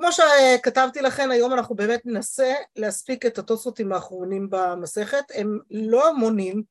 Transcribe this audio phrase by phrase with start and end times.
[0.00, 6.62] כמו שכתבתי לכם, היום אנחנו באמת ננסה להספיק את התוספותים האחרונים במסכת, הם לא המונים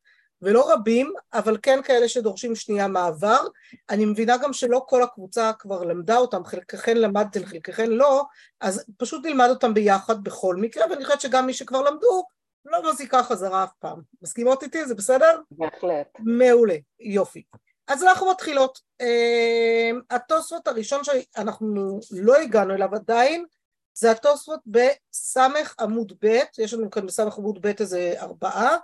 [0.41, 3.47] ולא רבים, אבל כן כאלה שדורשים שנייה מעבר.
[3.89, 8.23] אני מבינה גם שלא כל הקבוצה כבר למדה אותם, חלקכן למדתם, חלקכן לא,
[8.61, 12.23] אז פשוט נלמד אותם ביחד בכל מקרה, ואני חושבת שגם מי שכבר למדו,
[12.65, 14.01] לא מזיקה חזרה אף פעם.
[14.21, 14.85] מסכימות איתי?
[14.85, 15.39] זה בסדר?
[15.51, 16.07] בהחלט.
[16.19, 17.43] מעולה, יופי.
[17.87, 18.79] אז אנחנו מתחילות.
[19.01, 23.45] Uh, התוספות הראשון שאנחנו לא הגענו אליו עדיין,
[23.93, 28.77] זה התוספות בסמך עמוד ב', יש לנו כאן בסמך עמוד ב' איזה ארבעה,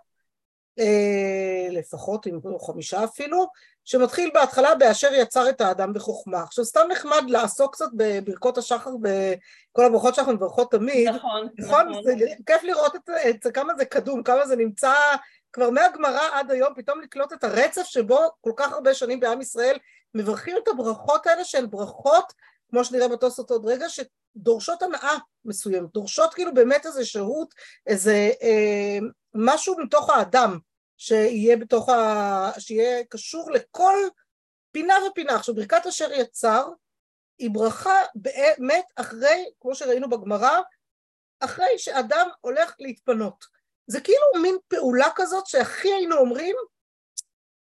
[0.79, 0.83] uh,
[1.71, 3.47] לפחות, אם לא חמישה אפילו,
[3.85, 6.43] שמתחיל בהתחלה באשר יצר את האדם בחוכמה.
[6.43, 11.09] עכשיו סתם נחמד לעסוק קצת בברכות השחר בכל הברכות שאנחנו מברכות תמיד.
[11.09, 11.89] נכון, נכון.
[11.89, 12.03] נכון.
[12.03, 12.13] זה
[12.45, 14.93] כיף לראות את, את, את כמה זה קדום, כמה זה נמצא
[15.53, 19.77] כבר מהגמרא עד היום פתאום לקלוט את הרצף שבו כל כך הרבה שנים בעם ישראל
[20.13, 22.33] מברכים את הברכות האלה שהן ברכות,
[22.69, 27.53] כמו שנראה בתוספות עוד רגע, שדורשות הנאה מסוימת, דורשות כאילו באמת איזה שהות,
[27.87, 28.99] איזה אה,
[29.35, 30.59] משהו מתוך האדם
[30.97, 32.51] שיהיה בתוך ה...
[32.59, 33.97] שיהיה קשור לכל
[34.71, 35.35] פינה ופינה.
[35.35, 36.69] עכשיו ברכת אשר יצר
[37.37, 40.59] היא ברכה באמת אחרי, כמו שראינו בגמרא,
[41.39, 43.52] אחרי שאדם הולך להתפנות.
[43.87, 46.55] זה כאילו מין פעולה כזאת שהכי היינו אומרים,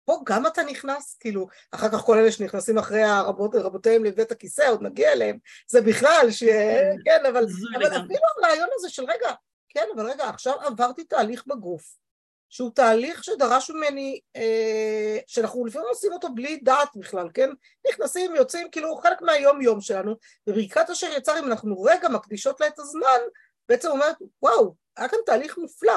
[0.06, 4.70] פה גם אתה נכנס, כאילו, אחר כך כל אלה שנכנסים אחרי הרבות, רבותיהם לבית הכיסא,
[4.70, 6.44] עוד נגיע אליהם, זה בכלל, ש...
[7.06, 9.34] כן, אבל, אבל אפילו הרעיון הזה של רגע,
[9.70, 11.98] כן, אבל רגע, עכשיו עברתי תהליך בגוף,
[12.50, 17.50] שהוא תהליך שדרש ממני, אה, שאנחנו לפעמים עושים אותו בלי דעת בכלל, כן?
[17.90, 20.16] נכנסים, יוצאים, כאילו חלק מהיום יום שלנו,
[20.48, 23.20] וברכת אשר יצר, אם אנחנו רגע מקדישות לה את הזמן,
[23.70, 25.96] בעצם אומרת, וואו, היה כאן תהליך מופלא.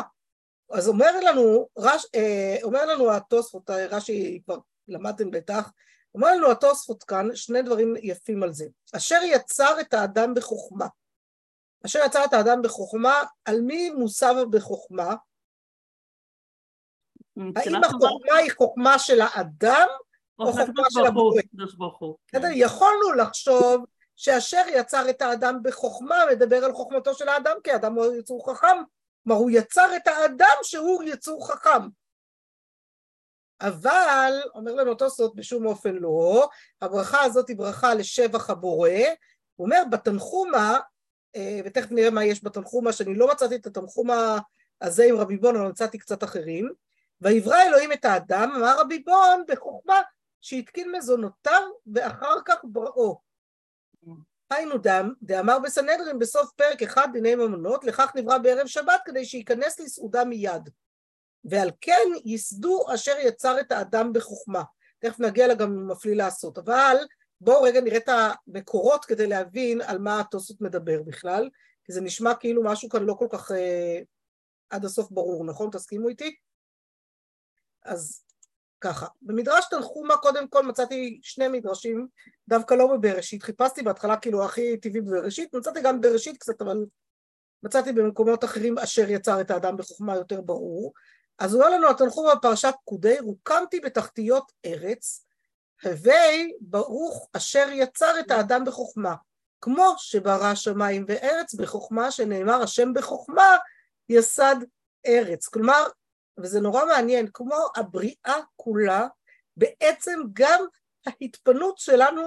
[0.70, 5.70] אז אומר לנו, רש, אה, אומר לנו התוספות, רש"י כבר למדתם בטח,
[6.14, 8.66] אומר לנו התוספות כאן שני דברים יפים על זה.
[8.96, 10.86] אשר יצר את האדם בחוכמה.
[11.86, 15.14] אשר יצר את האדם בחוכמה, על מי מוסב בחוכמה?
[17.56, 19.88] האם החוכמה היא חוכמה של האדם
[20.38, 21.42] או חוכמה של הבורא?
[22.28, 22.38] כן.
[22.54, 23.84] יכולנו לחשוב
[24.18, 28.76] שאשר יצר את האדם בחוכמה מדבר על חוכמתו של האדם כי האדם הוא יצור חכם,
[29.24, 31.88] כלומר הוא יצר את האדם שהוא יצור חכם.
[33.60, 36.48] אבל, אומר לנו תוספות בשום אופן לא,
[36.82, 38.90] הברכה הזאת היא ברכה לשבח הבורא,
[39.56, 40.78] הוא אומר בתנחומה,
[41.36, 44.38] אה, ותכף נראה מה יש בתנחומה, שאני לא מצאתי את התנחומה
[44.80, 46.72] הזה עם רבי בון, אבל מצאתי קצת אחרים,
[47.20, 50.00] ויברא אלוהים את האדם, אמר רבי בון בחוכמה
[50.40, 51.62] שהתקין מזונותיו
[51.94, 53.27] ואחר כך בראו.
[54.50, 54.74] היינו
[55.22, 60.70] דאמר בסנהדרין בסוף פרק אחד דיני ממונות, לכך נברא בערב שבת כדי שייכנס לסעודה מיד.
[61.44, 64.62] ועל כן ייסדו אשר יצר את האדם בחוכמה.
[64.98, 66.58] תכף נגיע לה גם מפליא לעשות.
[66.58, 66.96] אבל
[67.40, 71.48] בואו רגע נראה את המקורות כדי להבין על מה התוספות מדבר בכלל,
[71.84, 74.00] כי זה נשמע כאילו משהו כאן לא כל כך אה,
[74.70, 75.70] עד הסוף ברור, נכון?
[75.70, 76.36] תסכימו איתי?
[77.84, 78.24] אז
[78.80, 82.08] ככה, במדרש תנחומה קודם כל מצאתי שני מדרשים,
[82.48, 86.86] דווקא לא בבראשית, חיפשתי בהתחלה כאילו הכי טבעי בבראשית, מצאתי גם בראשית קצת, אבל
[87.62, 90.92] מצאתי במקומות אחרים אשר יצר את האדם בחוכמה יותר ברור.
[91.38, 95.24] אז אומר לנו התנחומה בפרשת פקודי, רוקמתי בתחתיות ארץ,
[95.82, 99.14] הווי ברוך אשר יצר את האדם בחוכמה,
[99.60, 103.56] כמו שברא שמיים וארץ בחוכמה שנאמר השם בחוכמה
[104.08, 104.56] יסד
[105.06, 105.48] ארץ.
[105.48, 105.84] כלומר,
[106.42, 109.06] וזה נורא מעניין, כמו הבריאה כולה,
[109.56, 110.64] בעצם גם
[111.06, 112.22] ההתפנות שלנו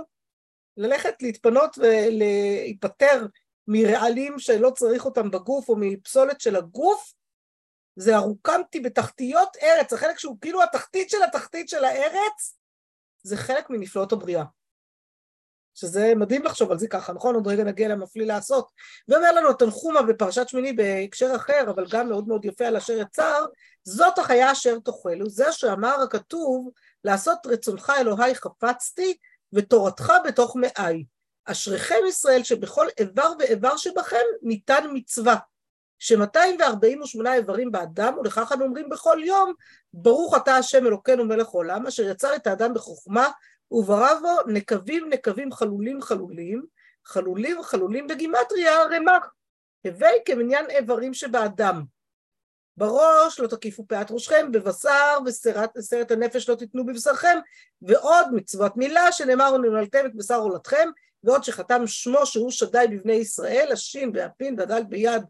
[0.77, 3.25] ללכת להתפנות ולהיפטר
[3.67, 7.13] מרעלים שלא צריך אותם בגוף או מפסולת של הגוף,
[7.95, 12.57] זה הרוקמתי בתחתיות ארץ, החלק שהוא כאילו התחתית של התחתית של הארץ,
[13.23, 14.43] זה חלק מנפלאות הבריאה.
[15.75, 17.35] שזה מדהים לחשוב על זה ככה, נכון?
[17.35, 18.71] עוד רגע נגיע למפליא לעשות.
[19.07, 23.45] ואומר לנו תנחומה בפרשת שמיני בהקשר אחר, אבל גם מאוד מאוד יפה על אשר יצר,
[23.83, 26.69] זאת החיה אשר תאכלו, זה שאמר הכתוב,
[27.03, 29.17] לעשות רצונך אלוהי חפצתי,
[29.53, 31.05] ותורתך בתוך מאי.
[31.45, 35.35] אשריכם ישראל שבכל איבר ואיבר שבכם ניתן מצווה.
[35.99, 39.53] ש-248 איברים באדם, ולכך אנו אומרים בכל יום,
[39.93, 43.29] ברוך אתה השם אלוקינו מלך עולם, אשר יצר את האדם בחוכמה,
[43.71, 46.65] וברא בו נקבים נקבים חלולים חלולים,
[47.05, 49.27] חלולים חלולים בגימטריה רמ"ח,
[49.85, 51.83] הווי כמניין איברים שבאדם.
[52.77, 57.39] בראש לא תקיפו פאת ראשכם, בבשר וסרט הנפש לא תיתנו בבשרכם,
[57.81, 60.89] ועוד מצוות מילה שנאמר ונמלתם את בשר עולתכם,
[61.23, 65.23] ועוד שחתם שמו שהוא שדי בבני ישראל, השין והפין והדל ביד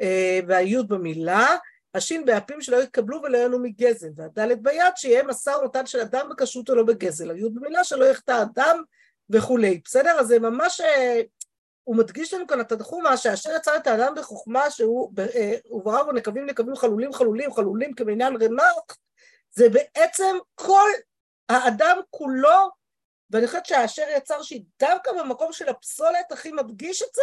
[0.00, 1.56] אה, והיוד במילה,
[1.94, 6.70] השין באפים שלא יקבלו ולא יענו מגזל, והדלת ביד שיהיה משא ומתן של אדם בכשרות
[6.70, 8.82] או לא בגזל, היוד במילה שלא יחטא אדם
[9.30, 10.10] וכולי, בסדר?
[10.20, 11.20] אז זה ממש, אה,
[11.88, 15.12] הוא מדגיש לנו כאן את התחומה שאשר יצר את האדם בחוכמה שהוא
[15.70, 18.96] וברא בו נקבים נקבים חלולים חלולים חלולים כמניין רמ"ח
[19.52, 20.88] זה בעצם כל
[21.48, 22.70] האדם כולו
[23.30, 27.22] ואני חושבת שהאשר יצר שהיא דווקא במקום של הפסולת הכי מדגיש את זה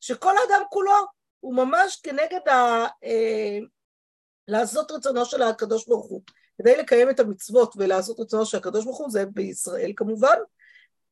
[0.00, 1.06] שכל האדם כולו
[1.40, 2.86] הוא ממש כנגד ה...
[3.04, 3.58] אה,
[4.48, 6.22] לעשות רצונו של הקדוש ברוך הוא.
[6.58, 10.36] כדי לקיים את המצוות ולעשות רצונו של הקדוש ברוך הוא זה בישראל כמובן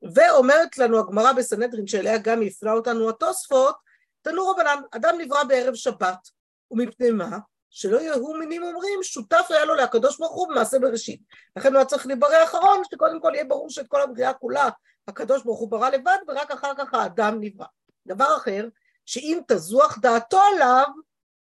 [0.02, 3.76] ואומרת לנו הגמרא בסנהדרין שאליה גם הפנה אותנו התוספות,
[4.22, 6.28] תנו רבנן, אדם נברא בערב שבת,
[6.70, 7.38] ומפני מה?
[7.70, 11.20] שלא יהיו מינים אומרים, שותף היה לו לקדוש ברוך הוא במעשה בראשית.
[11.56, 14.68] לכן הוא היה צריך להיברא אחרון, שקודם כל יהיה ברור שאת כל הבריאה כולה
[15.08, 17.66] הקדוש ברוך הוא ברא לבד, ורק אחר כך האדם נברא.
[18.06, 18.68] דבר אחר,
[19.06, 20.86] שאם תזוח דעתו עליו,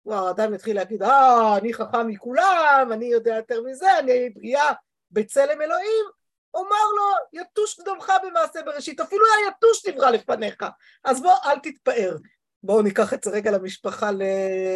[0.06, 4.72] וואו, האדם יתחיל להגיד, אה, אני חכם מכולם, אני יודע יותר מזה, אני בריאה
[5.12, 6.06] בצלם אלוהים,
[6.54, 10.66] אומר לו, יתוש קדמך במעשה בראשית, אפילו היתוש נברא לפניך,
[11.04, 12.16] אז בוא, אל תתפאר.
[12.64, 14.10] בואו ניקח את זה רגע למשפחה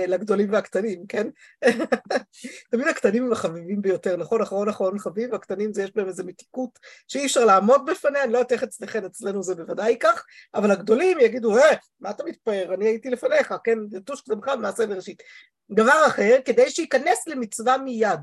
[0.08, 1.28] לגדולים והקטנים, כן?
[2.72, 4.42] תמיד הקטנים הם החביבים ביותר, נכון?
[4.42, 8.38] אחרון אחרון חביב, הקטנים זה יש בהם איזו מתיקות שאי אפשר לעמוד בפניה, אני לא
[8.38, 12.86] יודעת איך אצלכם, אצלנו זה בוודאי כך, אבל הגדולים יגידו, אה, מה אתה מתפאר, אני
[12.86, 13.78] הייתי לפניך, כן?
[13.92, 15.24] יתוש קדמך במעשה בראשית.
[15.72, 18.20] דבר אחר, כדי שייכנס למצווה מיד.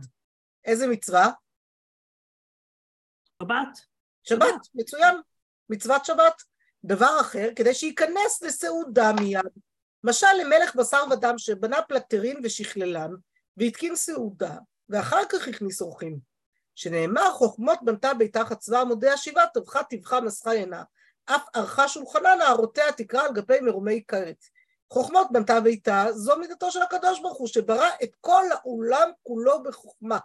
[0.65, 1.31] איזה מצווה?
[3.43, 3.79] שבת.
[4.23, 5.17] שבת, מצוין,
[5.71, 6.43] מצוות שבת.
[6.85, 9.41] דבר אחר, כדי שייכנס לסעודה מיד.
[10.05, 13.11] משל למלך בשר ודם שבנה פלטרין ושכללן,
[13.57, 14.57] והתקין סעודה,
[14.89, 16.19] ואחר כך הכניס אורחים.
[16.75, 20.83] שנאמר, חוכמות בנתה ביתה חצבה עמודי השיבה, טבחה טבחה מסכה עינה,
[21.25, 24.45] אף ערכה שולחנה נערותיה תקרא על גבי מרומי כרת.
[24.93, 30.19] חוכמות בנתה ביתה, זו מידתו של הקדוש ברוך הוא, שברא את כל העולם כולו בחוכמה.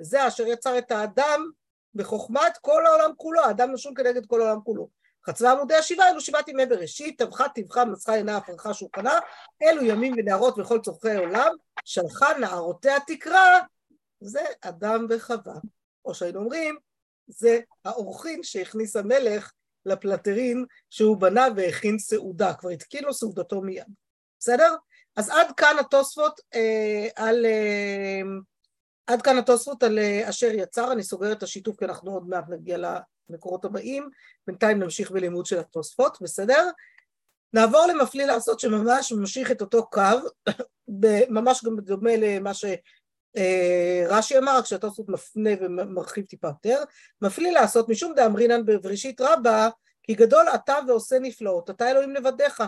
[0.00, 1.50] וזה אשר יצר את האדם
[1.94, 4.88] בחוכמת כל העולם כולו, האדם נשון כנגד כל העולם כולו.
[5.26, 9.18] חצבה עמודי השבעה אלו שבעת ימי בראשית, טבחה טבחה מצחה עינה הפרחה שולחנה,
[9.62, 11.52] אלו ימים ונערות וכל צורכי עולם,
[11.84, 13.60] שלחה נערותיה תקרא,
[14.20, 15.54] זה אדם וחווה.
[16.04, 16.76] או שהיינו אומרים,
[17.26, 19.52] זה האורחין שהכניס המלך
[19.86, 23.86] לפלטרין שהוא בנה והכין סעודה, כבר התקין לו סעודתו מיד.
[24.38, 24.74] בסדר?
[25.16, 27.46] אז עד כאן התוספות אה, על...
[27.46, 28.22] אה,
[29.10, 32.44] עד כאן התוספות על אה, אשר יצר, אני סוגרת את השיתוף כי אנחנו עוד מעט
[32.48, 32.78] נגיע
[33.30, 34.10] למקורות הבאים,
[34.46, 36.70] בינתיים נמשיך בלימוד של התוספות, בסדר?
[37.52, 40.02] נעבור למפליא לעשות שממש ממשיך את אותו קו,
[41.28, 46.82] ממש גם בדומה למה שרש"י אמר, רק שהתוספות מפנה ומרחיב טיפה יותר,
[47.22, 49.68] מפליא לעשות משום דאמרינן בבראשית רבה,
[50.02, 52.62] כי גדול אתה ועושה נפלאות, אתה אלוהים לבדך.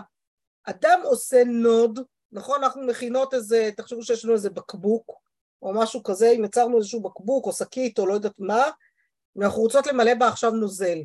[0.63, 1.99] אדם עושה נאד,
[2.31, 2.63] נכון?
[2.63, 5.23] אנחנו מכינות איזה, תחשבו שיש לנו איזה בקבוק,
[5.63, 8.69] או משהו כזה, אם יצרנו איזשהו בקבוק או שקית או לא יודעת מה,
[9.35, 10.97] ואנחנו רוצות למלא בה עכשיו נוזל.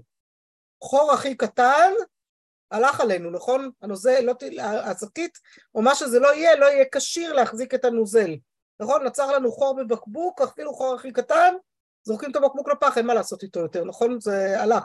[0.83, 1.93] חור הכי קטן,
[2.71, 3.71] הלך עלינו, נכון?
[3.83, 5.39] הנוזל, לא, השקית,
[5.75, 8.37] או מה שזה לא יהיה, לא יהיה כשיר להחזיק את הנוזל.
[8.81, 9.05] נכון?
[9.05, 11.55] נוצר לנו חור בבקבוק, אפילו חור הכי קטן,
[12.03, 14.21] זורקים את הבקבוק לפח, אין מה לעשות איתו יותר, נכון?
[14.21, 14.85] זה הלך.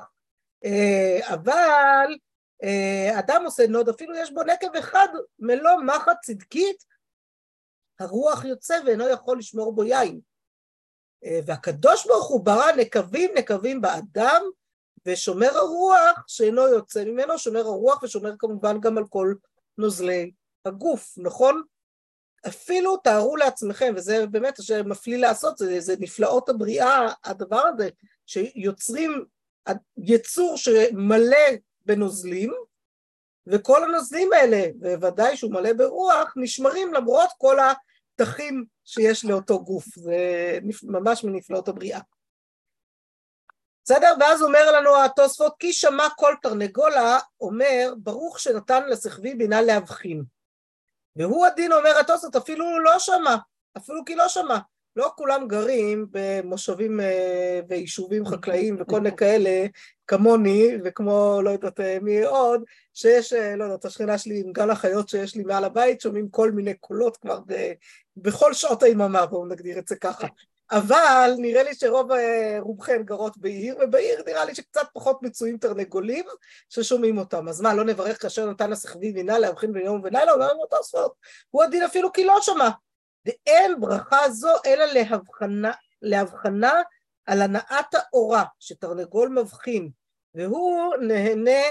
[0.65, 2.15] אה, אבל
[2.63, 5.07] אה, אדם עושה נוד, אפילו יש בו נקב אחד
[5.39, 6.92] מלוא מחט צדקית,
[7.99, 10.19] הרוח יוצא ואינו יכול לשמור בו יין.
[11.25, 14.41] אה, והקדוש ברוך הוא ברא נקבים נקבים באדם,
[15.05, 19.33] ושומר הרוח שאינו יוצא ממנו, שומר הרוח ושומר כמובן גם על כל
[19.77, 20.31] נוזלי
[20.65, 21.63] הגוף, נכון?
[22.47, 27.89] אפילו תארו לעצמכם, וזה באמת מפליא לעשות, זה, זה נפלאות הבריאה, הדבר הזה,
[28.25, 29.25] שיוצרים
[29.97, 31.47] יצור שמלא
[31.85, 32.53] בנוזלים,
[33.47, 40.59] וכל הנוזלים האלה, בוודאי שהוא מלא ברוח, נשמרים למרות כל הפתחים שיש לאותו גוף, זה
[40.83, 41.99] ממש מנפלאות הבריאה.
[43.83, 44.13] בסדר?
[44.19, 50.23] ואז אומר לנו התוספות, כי שמע כל תרנגולה, אומר, ברוך שנתן לסחבי בינה להבחין.
[51.15, 53.35] והוא הדין אומר התוספות, אפילו לא שמע,
[53.77, 54.57] אפילו כי לא שמע.
[54.95, 59.65] לא כולם גרים במושבים אה, ויישובים חקלאיים וכל מיני כאלה,
[60.07, 64.69] כמוני, וכמו לא יודעת אה, מי עוד, שיש, אה, לא יודעת, השכנה שלי עם גל
[64.69, 67.71] החיות שיש לי מעל הבית, שומעים כל מיני קולות כבר ב,
[68.17, 70.27] בכל שעות היממה, בואו נגדיר את זה ככה.
[70.71, 72.11] אבל נראה לי שרוב
[72.59, 76.25] רובכן גרות בעיר, ובעיר נראה לי שקצת פחות מצויים תרנגולים
[76.69, 77.47] ששומעים אותם.
[77.47, 80.31] אז מה, לא נברך כאשר נתן לסחבי בינה להבחין בין יום ולילה?
[80.31, 81.11] אומר לנו אותו ספורט.
[81.49, 82.69] הוא הדין אפילו כי לא שמע.
[83.25, 86.81] ואין ברכה זו אלא להבחנה, להבחנה
[87.25, 89.89] על הנעת האורה שתרנגול מבחין,
[90.35, 91.61] והוא נהנה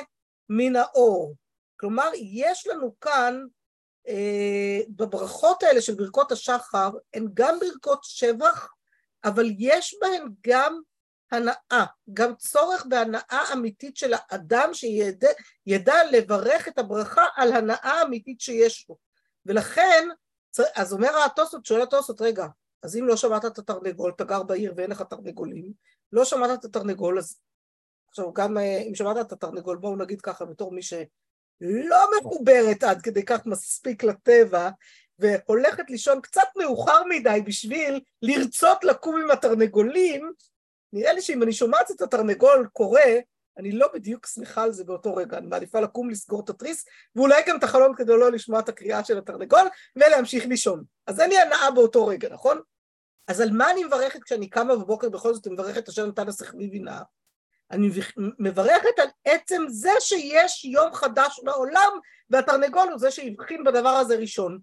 [0.48, 1.34] מן האור.
[1.76, 3.42] כלומר, יש לנו כאן,
[4.08, 8.68] אה, בברכות האלה של ברכות השחר, הן גם ברכות שבח,
[9.24, 10.80] אבל יש בהן גם
[11.32, 18.86] הנאה, גם צורך בהנאה אמיתית של האדם שידע לברך את הברכה על הנאה אמיתית שיש
[18.88, 18.96] לו.
[19.46, 20.08] ולכן,
[20.74, 22.46] אז אומר התוספות, שואל התוספות, רגע,
[22.82, 25.72] אז אם לא שמעת את התרנגול, אתה גר בעיר ואין לך תרנגולים,
[26.12, 27.40] לא שמעת את התרנגול, אז
[28.08, 33.02] עכשיו גם אה, אם שמעת את התרנגול, בואו נגיד ככה, בתור מי שלא מחוברת עד
[33.02, 34.70] כדי כך מספיק לטבע,
[35.18, 40.32] והולכת לישון קצת מאוחר מדי בשביל לרצות לקום עם התרנגולים,
[40.92, 43.00] נראה לי שאם אני שומעת את התרנגול קורא,
[43.58, 46.84] אני לא בדיוק שמחה על זה באותו רגע, אני מעדיפה לקום לסגור את התריס,
[47.16, 50.84] ואולי גם את החלון כדי לא לשמוע את הקריאה של התרנגול, ולהמשיך לישון.
[51.06, 52.60] אז אין לי הנאה באותו רגע, נכון?
[53.28, 57.02] אז על מה אני מברכת כשאני קמה בבוקר בכל זאת, מברכת אשר נתן לשכבי בינה?
[57.70, 57.90] אני
[58.38, 61.92] מברכת על עצם זה שיש יום חדש בעולם,
[62.30, 64.58] והתרנגול הוא זה שהבחין בדבר הזה ראשון.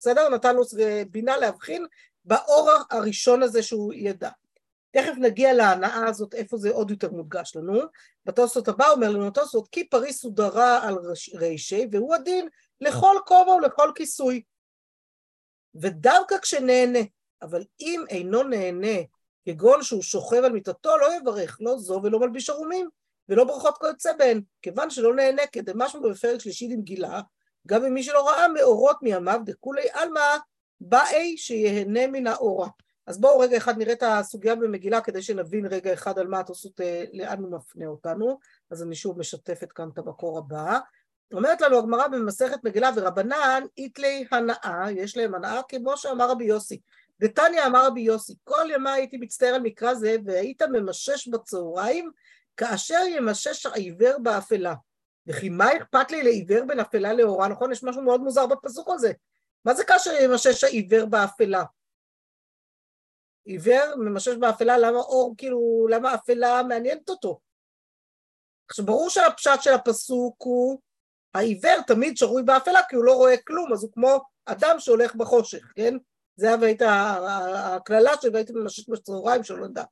[0.00, 0.28] בסדר?
[0.28, 0.62] נתן לו
[1.10, 1.86] בינה להבחין
[2.24, 4.30] באור הראשון הזה שהוא ידע.
[4.94, 7.80] תכף נגיע להנאה הזאת, איפה זה עוד יותר מודגש לנו.
[8.26, 10.96] בתוספות הבא אומר לנו התוספות, כי פריס הוא דרה על
[11.34, 12.48] רישי, והוא הדין
[12.80, 14.42] לכל כובע ולכל כיסוי.
[15.74, 16.98] ודווקא כשנהנה,
[17.42, 18.96] אבל אם אינו נהנה,
[19.44, 22.88] כגון שהוא שוכב על מיטתו, לא יברך, לא זו ולא מלביש ערומים,
[23.28, 27.20] ולא ברכות כיוצא בהן, כיוון שלא נהנה כדמשהו בפרק שלישי למגילה,
[27.66, 30.36] גם אם מי שלא ראה מאורות מימיו, דכולי עלמא,
[30.80, 32.68] באי שיהנה מן האורה.
[33.06, 36.80] אז בואו רגע אחד נראה את הסוגיה במגילה כדי שנבין רגע אחד על מה התוספות,
[36.80, 38.38] אה, לאן הוא מפנה אותנו,
[38.70, 40.78] אז אני שוב משתפת כאן את המקור הבא.
[41.32, 46.80] אומרת לנו הגמרא במסכת מגילה ורבנן איתלי הנאה, יש להם הנאה כמו שאמר רבי יוסי.
[47.20, 52.10] דתניא אמר רבי יוסי, כל ימה הייתי מצטער על מקרא זה והיית ממשש בצהריים
[52.56, 54.74] כאשר ימשש העיוור באפלה.
[55.26, 57.72] וכי מה אכפת לי לעיוור בין אפלה לאורה, נכון?
[57.72, 59.12] יש משהו מאוד מוזר בפסוק הזה.
[59.64, 61.64] מה זה כאשר ימשש העיוור באפלה?
[63.44, 67.40] עיוור ממשש באפלה, למה אור, כאילו, למה אפלה מעניינת אותו?
[68.68, 70.80] עכשיו, ברור שהפשט של הפסוק הוא,
[71.34, 75.72] העיוור תמיד שרוי באפלה כי הוא לא רואה כלום, אז הוא כמו אדם שהולך בחושך,
[75.76, 75.94] כן?
[76.36, 77.16] זה הייתה
[77.54, 79.84] הקללה והייתי ממשש בצהריים שלא נדע.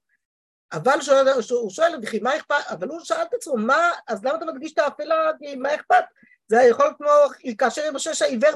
[0.72, 2.64] אבל שואל, הוא שואל, וכי מה אכפת?
[2.70, 5.16] אבל הוא שאל את עצמו, מה, אז למה אתה מדגיש את האפלה,
[5.56, 6.04] מה אכפת?
[6.48, 8.50] זה יכול להיות כמו כאשר ימשש העיוור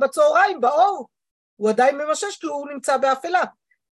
[0.00, 1.08] בצהריים, באור,
[1.56, 3.42] הוא עדיין ממשש כי הוא נמצא באפלה.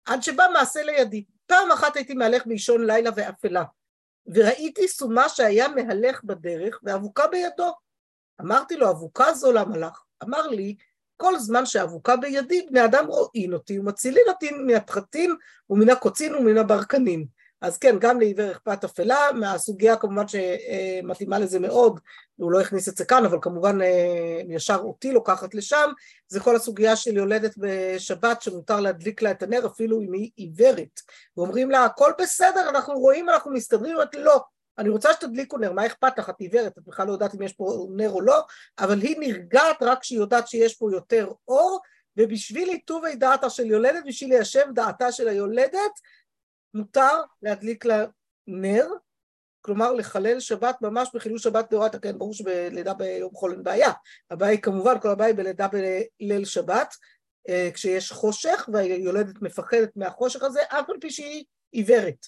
[0.05, 1.25] עד שבא מעשה לידי.
[1.47, 3.65] פעם אחת הייתי מהלך באישון לילה ואפלה,
[4.27, 7.73] וראיתי סומה שהיה מהלך בדרך ואבוקה בידו.
[8.41, 10.03] אמרתי לו, אבוקה זו למה לך?
[10.23, 10.77] אמר לי,
[11.17, 15.37] כל זמן שאבוקה בידי, בני אדם רואים אותי ומצילין אותי מן הפחתים
[15.71, 17.27] ומן הקוצין ומן הברקנים.
[17.65, 22.01] אז כן, גם לעיוור אכפת אפלה, מהסוגיה כמובן שמתאימה לזה מאוד,
[22.37, 25.91] הוא לא הכניס את זה כאן, אבל כמובן אה, ישר אותי לוקחת לשם,
[26.29, 31.01] זה כל הסוגיה של יולדת בשבת שמותר להדליק לה את הנר אפילו אם היא עיוורת.
[31.37, 34.41] ואומרים לה, הכל בסדר, אנחנו רואים, אנחנו מסתדרים, אומרת לא,
[34.79, 37.53] אני רוצה שתדליקו נר, מה אכפת לך, את עיוורת, את בכלל לא יודעת אם יש
[37.53, 38.41] פה נר או לא,
[38.79, 41.81] אבל היא נרגעת רק כשהיא יודעת שיש פה יותר אור,
[42.17, 46.01] ובשביל עיטובי דעתה של יולדת, בשביל ליישב דעתה של היולדת,
[46.75, 48.05] מותר להדליק לה
[48.47, 48.87] נר,
[49.61, 53.91] כלומר לחלל שבת ממש בחילול שבת דאורייתא, כן, ברור שבלידה ביום חול אין בעיה,
[54.31, 56.95] הבעיה היא כמובן, כל הבעיה היא בלידה בליל שבת,
[57.49, 62.27] אה, כשיש חושך והיולדת מפחדת מהחושך הזה, אף על פי שהיא עיוורת.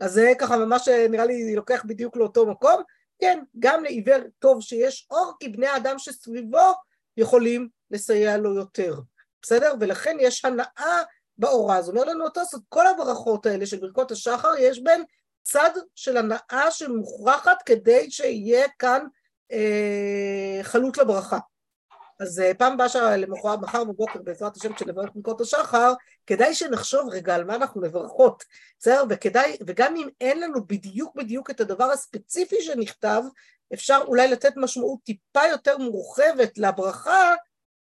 [0.00, 2.82] אז זה ככה ממש אה, נראה לי לוקח בדיוק לאותו מקום,
[3.20, 6.72] כן, גם לעיוור טוב שיש אור, כי בני האדם שסביבו
[7.16, 8.94] יכולים לסייע לו יותר,
[9.42, 9.74] בסדר?
[9.80, 11.02] ולכן יש הנאה
[11.40, 11.76] באורה.
[11.76, 15.02] אז אומר לנו התוספות, כל הברכות האלה של ברכות השחר, יש בהן
[15.42, 19.06] צד של הנאה שמוכרחת כדי שיהיה כאן
[19.52, 21.38] אה, חלוט לברכה.
[22.20, 25.92] אז אה, פעם הבאה למחרת, מחר בבוקר בעזרת השם כשנברך ברכות השחר,
[26.26, 28.44] כדאי שנחשוב רגע על מה אנחנו מברכות,
[28.78, 29.04] בסדר?
[29.08, 33.22] וכדאי, וגם אם אין לנו בדיוק בדיוק את הדבר הספציפי שנכתב,
[33.72, 37.34] אפשר אולי לתת משמעות טיפה יותר מורחבת לברכה,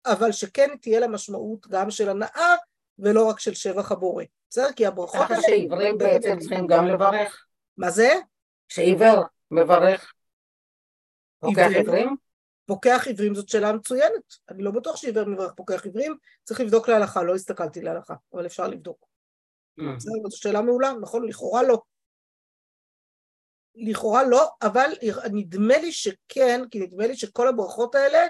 [0.05, 2.55] אבל שכן תהיה לה משמעות גם של הנאה
[2.99, 4.23] ולא רק של שבח הבורא.
[4.49, 4.71] בסדר?
[4.71, 5.27] כי הברכות האלה...
[5.27, 7.45] ככה שעיוורים בעצם צריכים גם לברך.
[7.77, 8.09] מה זה?
[8.69, 10.13] שעיוור מברך.
[11.39, 12.15] פוקח עיוורים?
[12.65, 14.33] פוקח עיוורים זאת שאלה מצוינת.
[14.49, 18.67] אני לא בטוח שעיוור מברך פוקח עיוורים, צריך לבדוק להלכה, לא הסתכלתי להלכה, אבל אפשר
[18.67, 19.05] לבדוק.
[19.79, 19.83] Mm.
[19.95, 21.27] בסדר, זאת שאלה מעולה, נכון?
[21.27, 21.81] לכאורה לא.
[23.75, 24.89] לכאורה לא, אבל
[25.31, 28.27] נדמה לי שכן, כי נדמה לי שכל הברכות האלה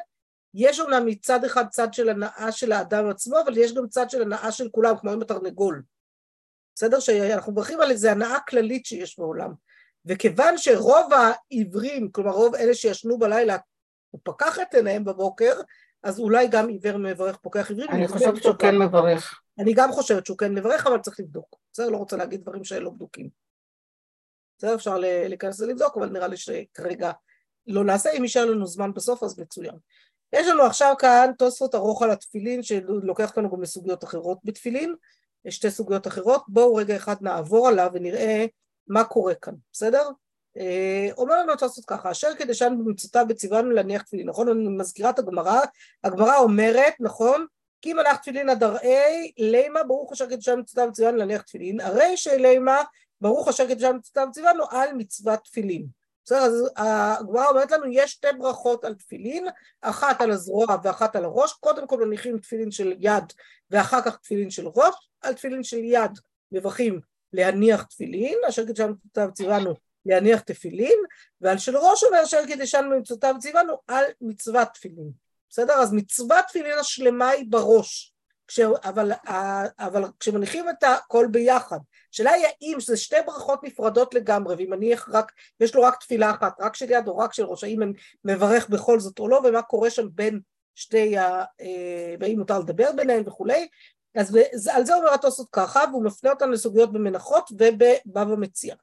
[0.59, 4.21] יש אומנם מצד אחד צד של הנאה של האדם עצמו, אבל יש גם צד של
[4.21, 5.83] הנאה של כולם, כמו עם התרנגול.
[6.75, 6.99] בסדר?
[6.99, 9.53] שאנחנו מברכים על איזו הנאה כללית שיש בעולם.
[10.05, 13.57] וכיוון שרוב העיוורים, כלומר רוב אלה שישנו בלילה,
[14.09, 15.53] הוא פקח את עיניהם בבוקר,
[16.03, 17.91] אז אולי גם עיוור מברך פוקח עיוורים.
[17.91, 19.41] אני חושבת שהוא כן מברך.
[19.59, 21.55] אני גם חושבת שהוא כן מברך, אבל צריך לבדוק.
[21.73, 21.89] בסדר?
[21.89, 23.29] לא רוצה להגיד דברים שלא בדוקים.
[24.57, 27.11] בסדר, אפשר להיכנס ולבדוק, אבל נראה לי שכרגע
[27.67, 29.75] לא נעשה, אם יישאר לנו זמן בסוף אז מצוין.
[30.33, 34.95] יש לנו עכשיו כאן תוספות ארוך על התפילין שלוקח אותנו גם לסוגיות אחרות בתפילין,
[35.49, 38.45] שתי סוגיות אחרות, בואו רגע אחד נעבור עליו ונראה
[38.87, 40.09] מה קורה כאן, בסדר?
[40.57, 44.49] אה, אומר לנו תוספות ככה, אשר קדשנו במצוותיו וציוונו להניח תפילין, נכון?
[44.49, 45.59] אני מזכירה את הגמרא,
[46.03, 47.45] הגמרא אומרת, נכון?
[47.81, 52.17] כי אם הלך תפילין עד ארעי, לימה ברוך אשר קדשנו במצוותיו וציוונו להניח תפילין, הרי
[52.17, 52.81] שלימה
[53.21, 55.96] ברוך אשר קדשנו במצוותיו וציוונו על מצוות תפילין.
[56.27, 59.47] בסדר, אז הגמרא אומרת לנו, יש שתי ברכות על תפילין,
[59.81, 63.23] אחת על הזרוע ואחת על הראש, קודם כל מניחים תפילין של יד
[63.71, 66.11] ואחר כך תפילין של ראש, על תפילין של יד
[66.51, 66.99] מברכים
[67.33, 69.73] להניח תפילין, אשר קדשנו במצוותיו וציוונו
[70.05, 70.99] להניח תפילין,
[71.41, 75.11] ועל של ראש אומר אשר קידשנו במצוותיו וציוונו על מצוות תפילין.
[75.49, 75.73] בסדר?
[75.73, 78.13] אז מצוות תפילין השלמה היא בראש,
[78.47, 79.11] כש, אבל,
[79.79, 81.77] אבל כשמניחים את הכל ביחד,
[82.13, 86.31] השאלה היא האם זה שתי ברכות נפרדות לגמרי, ואם אני רק, יש לו רק תפילה
[86.31, 87.79] אחת, רק של יד או רק של ראש, האם
[88.25, 90.39] מברך בכל זאת או לא, ומה קורה שם בין
[90.75, 91.43] שתי ה...
[91.61, 93.67] אה, והאם מותר לדבר ביניהם וכולי,
[94.15, 94.37] אז
[94.73, 98.75] על זה אומר התוספות ככה, והוא מפנה אותנו לסוגיות במנחות ובבבא מציע.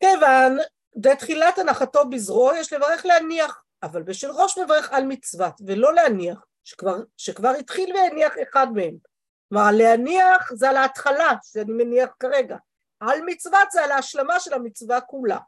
[0.00, 0.58] כיוון
[0.96, 6.96] בתחילת הנחתו בזרוע יש לברך להניח, אבל בשל ראש מברך על מצוות, ולא להניח, שכבר,
[7.16, 8.96] שכבר התחיל והניח אחד מהם.
[9.48, 12.56] כלומר, להניח זה על ההתחלה, שאני מניח כרגע.
[13.00, 15.38] על מצוות זה על ההשלמה של המצווה כולה.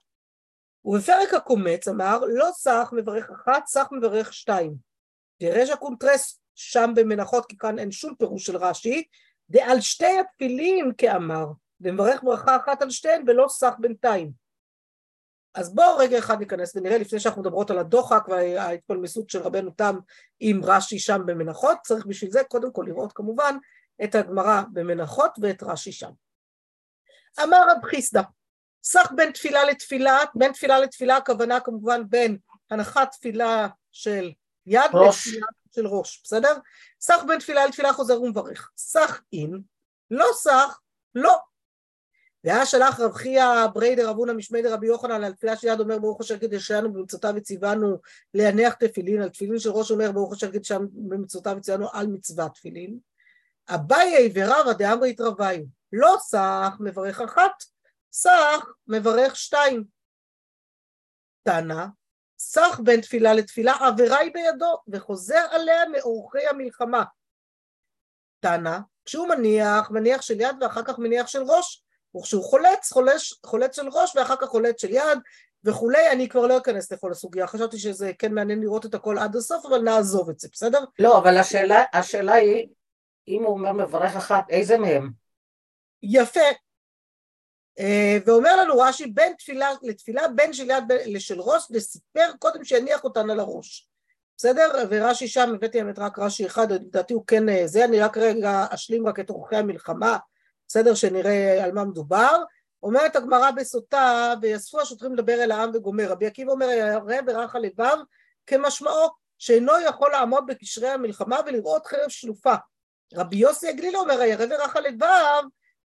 [0.85, 4.75] ובפרק הקומץ אמר, לא סח מברך אחת, סח מברך שתיים.
[5.41, 9.05] פירש הקונטרס שם במנחות, כי כאן אין שום פירוש של רש"י,
[9.51, 11.47] דעל שתי התפילין קאמר,
[11.81, 14.44] ומברך ברכה אחת על שתיהן ולא סח בינתיים.
[15.55, 19.99] אז בואו רגע אחד ניכנס ונראה לפני שאנחנו מדברות על הדוחק וההתפלמסות של רבנו תם
[20.41, 23.57] עם רש"י שם במנחות, צריך בשביל זה קודם כל לראות כמובן
[24.05, 26.11] את הגמרא במנחות ואת רש"י שם.
[27.43, 28.23] אמר רב חיסדא,
[28.85, 32.39] סך בין תפילה לתפילה, בין תפילה לתפילה הכוונה כמובן בין
[32.71, 34.33] הנחת תפילה של
[34.67, 35.27] יד ראש.
[35.27, 36.55] לתפילה של ראש, בסדר?
[37.01, 39.63] סך בין תפילה לתפילה חוזר ומברך, סך אין,
[40.11, 40.81] לא סך,
[41.15, 41.39] לא
[42.45, 46.21] והיה שלח רב חייא בריידר אבונה משמי דרבי יוחנן על תפילה של יד אומר ברוך
[46.21, 47.99] אשר קדשנו במצוותיו וציוונו
[48.35, 52.99] להניח תפילין, על תפילין של ראש אומר ברוך אשר קדשנו במצוותיו וציוונו על מצוות תפילין.
[53.69, 57.53] אביי ורבא דאמרי התרוויו, לא סך מברך אחת,
[58.13, 59.85] סך מברך שתיים.
[61.43, 61.87] תנא,
[62.39, 67.05] סך בין תפילה לתפילה עבירה היא בידו וחוזר עליה מאורחי המלחמה.
[68.41, 71.84] תנא, כשהוא מניח, מניח של יד ואחר כך מניח של ראש,
[72.17, 75.19] וכשהוא חולץ, חולץ, חולץ של ראש ואחר כך חולץ של יד
[75.65, 79.37] וכולי, אני כבר לא אכנס לכל הסוגיה, חשבתי שזה כן מעניין לראות את הכל עד
[79.37, 80.85] הסוף, אבל נעזוב את זה, בסדר?
[80.99, 82.69] לא, אבל השאלה, השאלה היא,
[83.29, 85.11] אם הוא אומר מברך אחת, איזה מהם?
[86.03, 86.41] יפה.
[87.79, 93.05] אה, ואומר לנו רש"י, בין תפילה לתפילה, בין של יד לשל ראש, וסיפר קודם שיניח
[93.05, 93.89] אותן על הראש.
[94.37, 94.87] בסדר?
[94.91, 98.67] ורש"י שם, הבאתי האמת רק רש"י אחד, לדעתי הוא כן אה, זה, אני רק רגע
[98.71, 100.19] אשלים רק את אורחי המלחמה.
[100.69, 100.95] בסדר?
[100.95, 102.43] שנראה על מה מדובר.
[102.83, 106.09] אומרת הגמרא בסוטה, ויאספו השוטרים לדבר אל העם וגומר.
[106.09, 107.97] רבי עקיבא אומר, ירא ורח הלבב
[108.47, 112.55] כמשמעו, שאינו יכול לעמוד בקשרי המלחמה ולראות חרב שלופה.
[113.15, 115.43] רבי יוסי הגליל אומר, הירא ורח הלבב,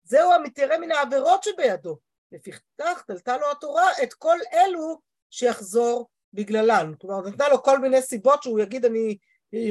[0.04, 1.98] זהו המתיירא מן העבירות שבידו.
[2.32, 6.94] לפיכך תלתה לו התורה את כל אלו שיחזור בגללן.
[7.02, 9.18] כלומר, נתנה לו כל מיני סיבות שהוא יגיד, אני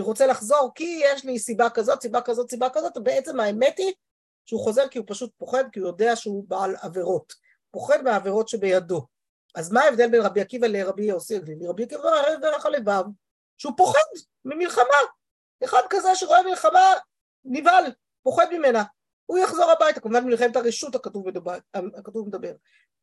[0.01, 3.93] רוצה לחזור כי יש לי סיבה כזאת, סיבה כזאת, סיבה כזאת, ובעצם האמת היא
[4.47, 7.33] שהוא חוזר כי הוא פשוט פוחד, כי הוא יודע שהוא בעל עבירות.
[7.71, 9.07] פוחד מהעבירות שבידו.
[9.55, 11.67] אז מה ההבדל בין רבי עקיבא לרבי יוסי הגלילי?
[11.67, 13.05] רבי עקיבא דרך הלבב,
[13.59, 14.01] שהוא פוחד
[14.45, 14.99] ממלחמה.
[15.65, 16.93] אחד כזה שרואה מלחמה,
[17.45, 17.85] נבהל,
[18.23, 18.83] פוחד ממנה.
[19.27, 21.59] הוא יחזור הביתה, כמובן מלחמת הרשות הכתוב מדבר.
[21.75, 22.53] הכתוב מדבר.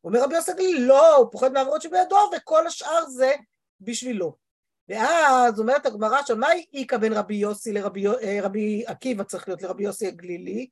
[0.04, 3.34] אומר רבי יוסי הגלילי, לא, הוא פוחד מהעבירות שבידו, וכל השאר זה
[3.80, 4.36] בשבילו.
[4.88, 8.06] ואז אומרת הגמרא שם, מה איכא בין רבי יוסי לרבי
[8.84, 10.68] אה, עקיבא צריך להיות לרבי יוסי הגלילי?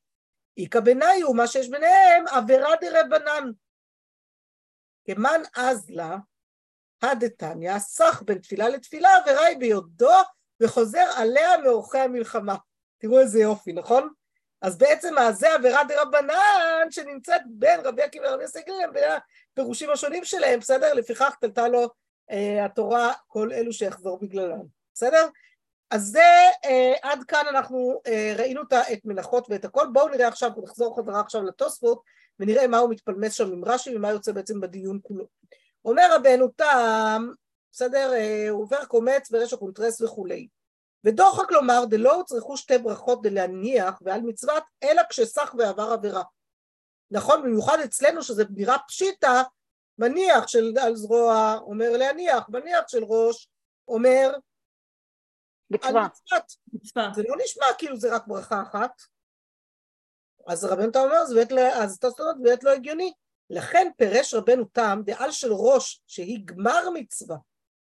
[0.59, 3.51] איכא בניו, מה שיש ביניהם, עבירה דרבנן.
[5.05, 6.17] כמן אז לה,
[7.03, 10.15] הדתניא, סך בין תפילה לתפילה, עבירה היא ביודו,
[10.61, 12.57] וחוזר עליה מאורחי המלחמה.
[12.99, 14.09] תראו איזה יופי, נכון?
[14.63, 19.11] אז בעצם זה עבירה דרבנן שנמצאת בין רבי עקיבא ורבי הסגלים, בין
[19.53, 20.95] הפירושים השונים שלהם, בסדר?
[20.95, 21.89] לפיכך תלתה לו
[22.31, 24.63] אה, התורה כל אלו שיחזור בגללם,
[24.95, 25.29] בסדר?
[25.91, 30.51] אז זה, אה, עד כאן אנחנו אה, ראינו את מנחות ואת הכל, בואו נראה עכשיו,
[30.63, 32.03] נחזור חזרה עכשיו לתוספות
[32.41, 35.27] ונראה מה הוא מתפלמס שם עם רש"י ומה יוצא בעצם בדיון כולו.
[35.85, 37.29] אומר רבנו תם,
[37.73, 40.49] בסדר, אה, הוא עובר קומץ ורשע קונטרס וכולי.
[41.05, 46.23] ודוחק לומר דלא הוצרכו שתי ברכות דלהניח ועל מצוות אלא כשסח ועבר עבירה.
[47.11, 49.43] נכון, במיוחד אצלנו שזה נראה פשיטה,
[49.99, 53.49] מניח של על זרוע אומר להניח, מניח של ראש
[53.89, 54.33] אומר
[55.71, 56.09] מצווה.
[57.15, 59.03] זה לא נשמע כאילו זה רק ברכה אחת.
[60.47, 61.23] אז רבנו תם אומר,
[61.73, 63.13] אז תוספות באמת לא הגיוני.
[63.51, 67.37] לכן פירש רבנו תם דעל של ראש שהיא גמר מצווה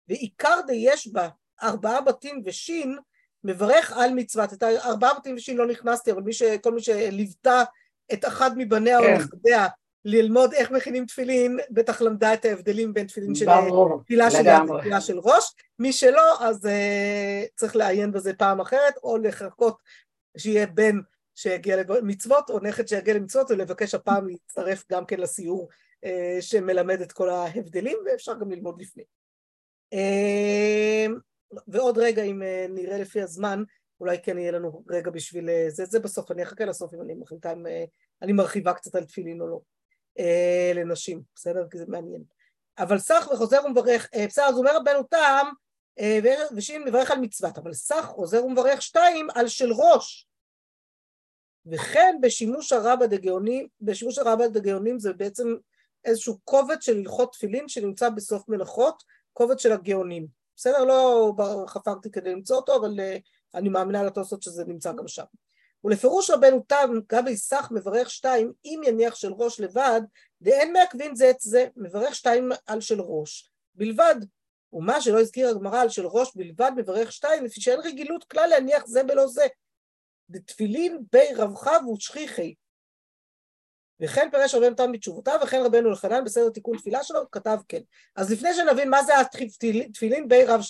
[0.08, 1.28] ועיקר דיש בה
[1.62, 2.98] ארבעה בתים ושין
[3.44, 4.52] מברך על מצוות.
[4.52, 7.62] את הארבעה בתים ושין לא נכנסתי, אבל מי ש, כל מי שליוותה
[8.12, 9.04] את אחד מבניה כן.
[9.04, 9.66] או נכדיה
[10.04, 13.46] ללמוד איך מכינים תפילין, בטח למדה את ההבדלים בין תפילין של
[14.04, 15.54] תפילה של יד ותפילה של ראש.
[15.78, 19.76] מי שלא, אז uh, צריך לעיין בזה פעם אחרת, או לחכות
[20.36, 20.98] שיהיה בן
[21.34, 25.68] שיגיע למצוות, או נכד שיגיע למצוות, ולבקש הפעם להצטרף גם כן לסיור
[26.04, 26.08] uh,
[26.40, 29.02] שמלמד את כל ההבדלים, ואפשר גם ללמוד לפני.
[29.94, 31.10] Uh,
[31.68, 33.62] ועוד רגע, אם uh, נראה לפי הזמן,
[34.00, 37.52] אולי כן יהיה לנו רגע בשביל זה, זה בסוף, אני אחכה לסוף אם אני מחליטה
[37.52, 37.66] אם
[38.22, 39.60] אני מרחיבה קצת על תפילין או לא.
[40.20, 41.66] אה, לנשים, בסדר?
[41.70, 42.22] כי זה מעניין.
[42.78, 45.46] אבל סך וחוזר ומברך, אה, בסדר, אז אומר רבנו תם,
[46.00, 46.18] אה,
[46.56, 50.26] ושין מברך על מצוות, אבל סך חוזר ומברך שתיים על של ראש.
[51.66, 55.54] וכן בשימוש הרבה דגאונים, בשימוש הרבה דגאונים זה בעצם
[56.04, 59.02] איזשהו קובץ של הלכות תפילין שנמצא בסוף מלאכות,
[59.32, 60.26] קובץ של הגאונים.
[60.56, 60.84] בסדר?
[60.84, 61.32] לא
[61.66, 63.00] חפרתי כדי למצוא אותו, אבל
[63.54, 65.24] אני מאמינה לתוספות שזה נמצא גם שם.
[65.84, 70.00] ולפירוש רבנו תם, גבי סך מברך שתיים, אם יניח של ראש לבד,
[70.42, 74.16] דאין מעכבין זה את זה, מברך שתיים על של ראש, בלבד.
[74.72, 78.86] ומה שלא הזכיר הגמרא על של ראש בלבד מברך שתיים, לפי שאין רגילות כלל להניח
[78.86, 79.46] זה בלא זה.
[80.30, 82.54] דתפילין בי רבחב ושכיחי.
[84.00, 87.80] וכן פירש רבנו תם בתשובותיו, וכן רבנו אלחנן בסדר תיקון תפילה שלו, כתב כן.
[88.16, 90.60] אז לפני שנבין מה זה התפילין בי רב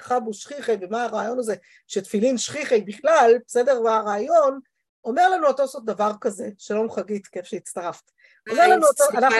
[0.00, 1.54] חבו שכיחי ומה הרעיון הזה
[1.86, 4.60] שתפילין שכיחי בכלל, בסדר, והרעיון
[5.04, 8.10] אומר לנו התוספות דבר כזה, שלום חגית, כיף שהצטרפת.
[8.50, 9.36] אומר לנו, אנחנו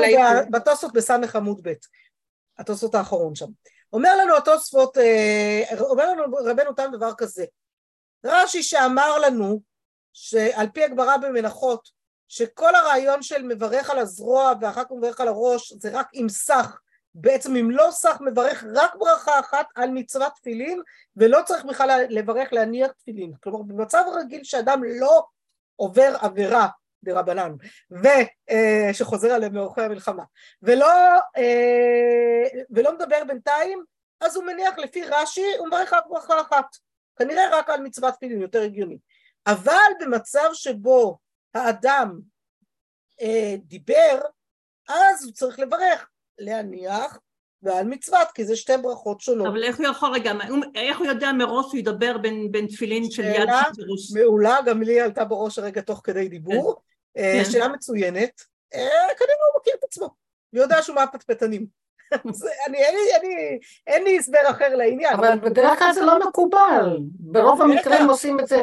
[0.51, 1.73] בתוספות בסמך עמוד ב',
[2.59, 3.47] התוספות האחרון שם.
[3.93, 7.45] אומר לנו התוספות, אה, אומר לנו רבנו תם דבר כזה,
[8.25, 9.61] רש"י שאמר לנו
[10.13, 11.89] שעל פי הגמרא במנחות
[12.29, 16.79] שכל הרעיון של מברך על הזרוע ואחר כך מברך על הראש זה רק עם סך
[17.21, 20.83] בעצם אם לא סך מברך רק ברכה אחת על מצוות תפילין
[21.17, 23.33] ולא צריך בכלל לברך להניח תפילין.
[23.43, 25.27] כלומר במצב רגיל שאדם לא
[25.77, 26.69] עובר עבירה
[27.05, 27.53] דרבנן
[27.91, 30.23] ושחוזר אה, עליהם מאורחי המלחמה
[30.63, 30.91] ולא,
[31.37, 33.85] אה, ולא מדבר בינתיים
[34.21, 36.67] אז הוא מניח לפי רש"י הוא מברך רק ברכה אחת.
[37.19, 38.99] כנראה רק על מצוות תפילין יותר הגיוני.
[39.47, 41.19] אבל במצב שבו
[41.55, 42.21] האדם
[43.21, 44.21] אה, דיבר
[44.89, 47.19] אז הוא צריך לברך להניח
[47.63, 49.47] ועל מצוות, כי זה שתי ברכות שונות.
[49.47, 50.33] אבל איך הוא יכול, רגע,
[50.75, 54.13] איך הוא יודע מראש שהוא ידבר בין, בין תפילין של יד וראש?
[54.15, 56.75] מעולה, גם לי עלתה בראש הרגע תוך כדי דיבור.
[57.15, 57.23] כן.
[57.23, 57.51] אה, כן.
[57.51, 58.43] שאלה מצוינת,
[58.75, 60.09] אה, כנראה הוא מכיר את עצמו,
[60.51, 61.67] הוא יודע שהוא מהפטפטנים.
[62.67, 65.15] אני, אין, לי, אני, אין לי הסבר אחר לעניין.
[65.15, 68.63] אבל בדרך כלל זה לא מקובל, ברוב המקרים עושים את זה.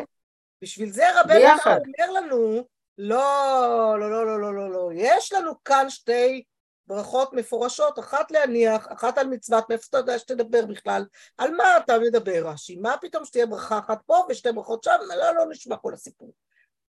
[0.62, 2.64] בשביל זה רבנו אומר לנו,
[2.98, 6.44] לא, לא, לא, לא, לא, לא, לא, יש לנו כאן שתי
[6.88, 11.06] ברכות מפורשות, אחת להניח, אחת על מצוות, מאיפה אתה יודע שתדבר בכלל?
[11.38, 12.76] על מה אתה מדבר רש"י?
[12.76, 14.98] מה פתאום שתהיה ברכה אחת פה ושתי ברכות שם?
[15.08, 16.34] לא, לא נשמע כל הסיפור.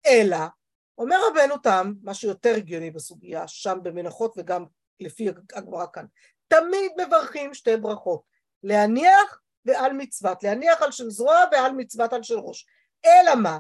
[0.06, 0.36] אלא,
[0.98, 4.64] אומר רבנו תם, מה שיותר הגיוני בסוגיה, שם במנחות וגם
[5.00, 6.06] לפי הגמרא כאן,
[6.48, 8.22] תמיד מברכים שתי ברכות,
[8.62, 12.66] להניח ועל מצוות, להניח על של זרוע ועל מצוות על של ראש.
[13.06, 13.58] אלא מה?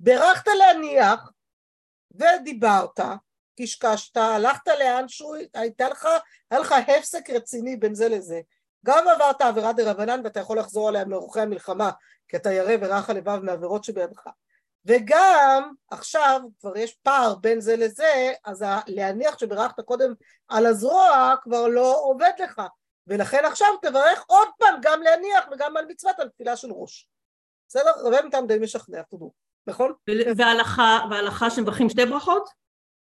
[0.00, 1.32] ברכת להניח
[2.14, 3.00] ודיברת,
[3.60, 6.08] קשקשת, הלכת לאן שהוא, הייתה לך,
[6.50, 8.40] היה לך הפסק רציני בין זה לזה.
[8.86, 11.90] גם עברת עבירה דה רבנן ואתה יכול לחזור עליה מאורחי המלחמה,
[12.28, 14.22] כי אתה ירא ורך הלבב מעבירות שבידך.
[14.86, 20.12] וגם עכשיו כבר יש פער בין זה לזה, אז להניח שברכת קודם
[20.48, 22.62] על הזרוע כבר לא עובד לך.
[23.06, 27.08] ולכן עכשיו תברך עוד פעם גם להניח וגם על מצוות על תפילה של ראש.
[27.68, 27.90] בסדר?
[28.04, 29.32] רבי מטעם די משכנע, תודו,
[29.66, 29.92] נכון?
[31.10, 32.63] והלכה שמברכים שתי ברכות?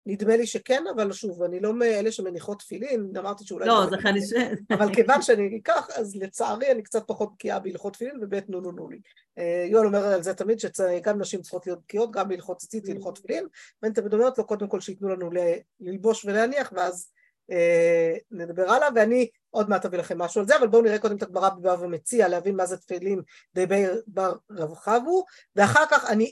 [0.05, 3.67] נדמה לי שכן, אבל שוב, אני לא מאלה שמניחות תפילין, אמרתי שאולי...
[3.67, 4.33] לא, זה חייב ש...
[4.73, 8.71] אבל כיוון שאני אקח, אז לצערי אני קצת פחות בקיאה בהלכות תפילין, ובית נו נו
[8.71, 8.99] נו לי.
[9.37, 13.15] אה, יואל אומר על זה תמיד, שגם נשים צריכות להיות בקיאות, גם בהלכות ציצית והלכות
[13.15, 13.47] תפילין,
[13.83, 15.29] ואני תמיד אומרת לו, קודם כל שייתנו לנו
[15.79, 17.09] ללבוש ולהניח, ואז
[17.51, 21.17] אה, נדבר הלאה, ואני עוד מעט אביא לכם משהו על זה, אבל בואו נראה קודם
[21.17, 23.21] את הגמרא בבא ומציע, להבין מה זה תפילין
[23.55, 23.65] די
[24.07, 26.31] בר רב חבו, ואחר כך אני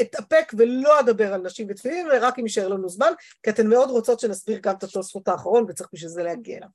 [0.00, 4.20] אתאפק ולא אדבר על נשים ותפילין, רק אם יישאר לנו זמן, כי אתן מאוד רוצות
[4.20, 6.68] שנסביר גם את התוספות האחרון, וצריך בשביל זה להגיע אליו.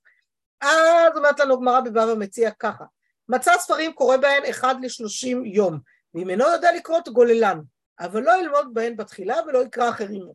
[0.62, 2.86] אז אומרת לנו גמרא בבבא מציע ככה,
[3.30, 5.80] מצא ספרים קורא בהן אחד לשלושים יום,
[6.14, 7.60] ואם אינו יודע לקרוא גוללן,
[8.00, 10.32] אבל לא ילמוד בהן בתחילה ולא יקרא אחרים.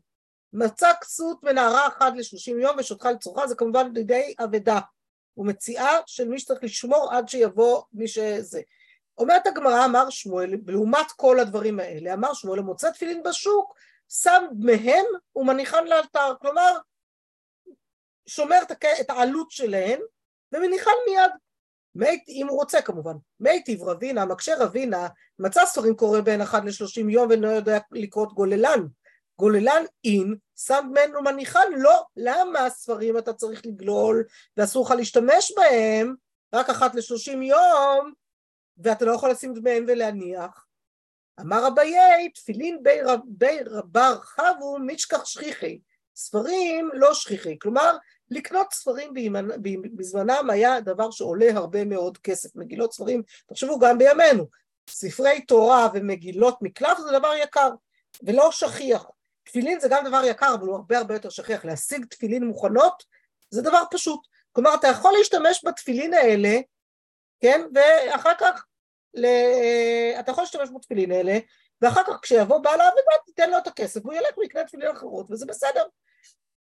[0.52, 4.80] מצא כסות ונערה אחת לשלושים יום ושותחה לצרוכה, זה כמובן לידי אבדה
[5.36, 8.60] ומציאה של מי שצריך לשמור עד שיבוא מי שזה.
[9.22, 13.74] אומרת הגמרא, אמר שמואל, לעומת כל הדברים האלה, אמר שמואל, מוצא תפילין בשוק,
[14.08, 15.04] שם מהם
[15.36, 16.76] ומניחן לאלתר, כלומר,
[18.26, 18.58] שומר
[19.00, 20.00] את העלות שלהן
[20.52, 21.30] ומניחן מיד.
[21.94, 25.08] מית, אם הוא רוצה כמובן, מיטיב רבינה, מקשה רבינה,
[25.38, 28.86] מצא ספרים קורא בין אחד לשלושים יום ולא יודע לקרות גוללן.
[29.38, 32.04] גוללן אין, שם מן ומניחן, לא.
[32.16, 34.24] למה הספרים אתה צריך לגלול
[34.56, 36.14] ואסור לך להשתמש בהם
[36.54, 38.12] רק אחת לשלושים יום
[38.82, 40.66] ואתה לא יכול לשים דמיהם ולהניח?
[41.40, 45.78] אמר אביי, תפילין בי, רב, בי רבר חבו מישכח שכיחי.
[46.16, 47.96] ספרים לא שכיחי, כלומר
[48.30, 49.14] לקנות ספרים
[49.96, 54.46] בזמנם היה דבר שעולה הרבה מאוד כסף, מגילות ספרים, תחשבו גם בימינו,
[54.90, 57.70] ספרי תורה ומגילות מקלף זה דבר יקר
[58.22, 59.06] ולא שכיח,
[59.44, 63.04] תפילין זה גם דבר יקר אבל הוא הרבה הרבה יותר שכיח, להשיג תפילין מוכנות
[63.50, 64.20] זה דבר פשוט,
[64.52, 66.58] כלומר אתה יכול להשתמש בתפילין האלה,
[67.40, 68.64] כן, ואחר כך
[69.14, 69.26] ל...
[70.20, 71.38] אתה יכול להשתמש בתפילין האלה
[71.82, 75.46] ואחר כך כשיבוא בעל העבודה תיתן לו את הכסף והוא ילך ויקנה תפילין אחרות וזה
[75.46, 75.82] בסדר.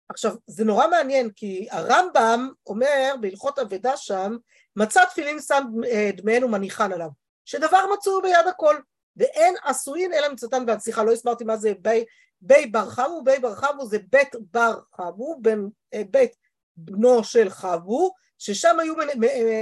[0.09, 4.37] עכשיו, זה נורא מעניין, כי הרמב"ם אומר בהלכות אבדה שם,
[4.77, 7.09] מצא תפילין שם אה, דמיהן ומניחן עליו,
[7.45, 8.77] שדבר מצאו ביד הכל,
[9.17, 10.79] ואין עשוין אלא מצאתן ועד.
[10.79, 12.05] סליחה, לא הסברתי מה זה בי,
[12.41, 15.41] בי בר חבו, בי בר חבו זה בית בר חבו,
[15.95, 16.37] אה, בית
[16.77, 18.95] בנו של חבו, ששם היו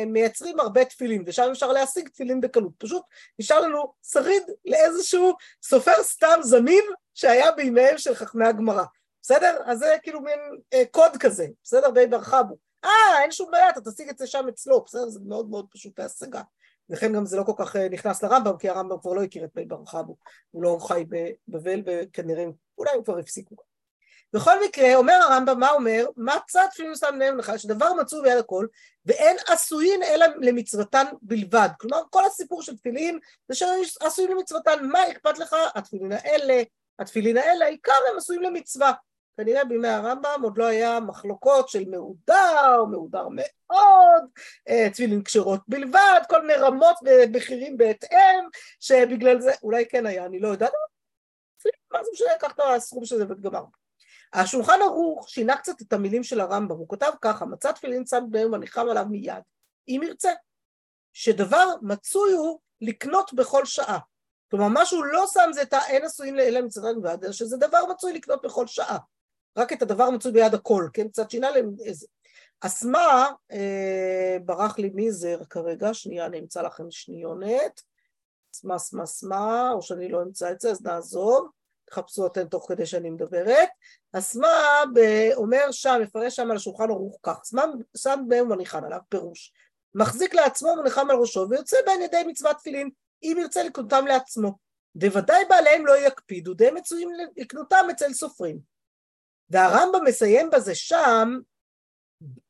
[0.07, 2.73] מייצרים הרבה תפילין, ושם אפשר להשיג תפילין בקלות.
[2.79, 3.03] פשוט
[3.39, 8.85] נשאר לנו שריד לאיזשהו סופר סתם זמין שהיה בימיהם של חכמי הגמרא.
[9.23, 9.59] בסדר?
[9.67, 10.39] אז זה כאילו מין
[10.73, 11.91] אה, קוד כזה, בסדר?
[11.91, 12.57] בי ברחבו.
[12.85, 15.09] אה, אין שום בעיה, אתה תשיג את זה שם אצלו, בסדר?
[15.09, 16.43] זה מאוד מאוד פשוט להשגה.
[16.89, 19.51] לכן גם זה לא כל כך אה, נכנס לרמב"ם, כי הרמב"ם כבר לא הכיר את
[19.55, 20.17] בי ברחבו.
[20.51, 21.05] הוא לא חי
[21.49, 22.45] בבבל, וכנראה,
[22.79, 23.72] אולי הוא כבר הפסיקו.
[24.33, 26.07] בכל מקרה, אומר הרמב"ם, מה אומר?
[26.17, 28.67] מצא תפילין שם להם לך, שדבר מצאו ביד הכל,
[29.07, 31.69] ואין עשויין אלא למצוותן בלבד.
[31.81, 33.19] כלומר, כל הסיפור של תפילין
[33.49, 34.87] זה שעשויים למצוותן.
[34.87, 35.57] מה אכפת לך?
[35.75, 36.63] התפילין האלה,
[36.99, 38.93] התפילין האלה, העיקר הם עשויים למצווה.
[39.37, 44.23] כנראה בימי הרמב"ם עוד לא היה מחלוקות של מהודר, מהודר מאוד,
[44.69, 48.45] אה, תפילין כשרות בלבד, כל מיני רמות ומחירים בהתאם,
[48.81, 50.73] שבגלל זה, אולי כן היה, אני לא יודעת,
[51.93, 53.65] מה זה משנה, קח את הסכום של זה וגמר.
[54.33, 58.53] השולחן ערוך שינה קצת את המילים של הרמב"ם, הוא כותב ככה, מצא תפילין צד בהם
[58.53, 59.43] וניחם עליו מיד,
[59.89, 60.31] אם ירצה,
[61.13, 63.99] שדבר מצוי הוא לקנות בכל שעה.
[64.51, 68.13] כלומר, מה שהוא לא שם זה את האין עשויים לאלה מצדן ועד, שזה דבר מצוי
[68.13, 68.99] לקנות בכל שעה.
[69.57, 71.09] רק את הדבר מצוי ביד הכל, כן?
[71.09, 72.07] קצת שינה להם איזה...
[72.61, 77.83] אסמה, אה, ברח לי מיזר כרגע, שנייה, אני אמצא לכם שניונת.
[78.55, 81.49] אסמה, אסמה, אסמה, או שאני לא אמצא את זה, אז נעזוב.
[81.93, 83.69] תחפשו אתם תוך כדי שאני מדברת.
[84.13, 84.83] אסמה
[85.35, 87.41] אומר שם, מפרש שם על השולחן ערוך כך,
[87.97, 89.53] שם בהם מניחן עליו פירוש.
[89.95, 92.91] מחזיק לעצמו ונחם על ראשו ויוצא בהן ידי מצוות תפילין,
[93.23, 94.59] אם ירצה לקנותם לעצמו.
[94.95, 98.59] בוודאי בעליהם לא יקפידו, די מצויים לקנותם אצל סופרים.
[99.51, 101.39] והרמב"ם מסיים בזה שם,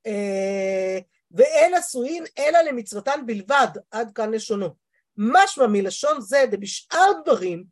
[0.06, 0.98] אה,
[1.30, 4.68] ואין עשויים אלא למצוותן בלבד, עד כאן לשונו.
[5.16, 7.64] משמע מלשון זה דבשאר דברים,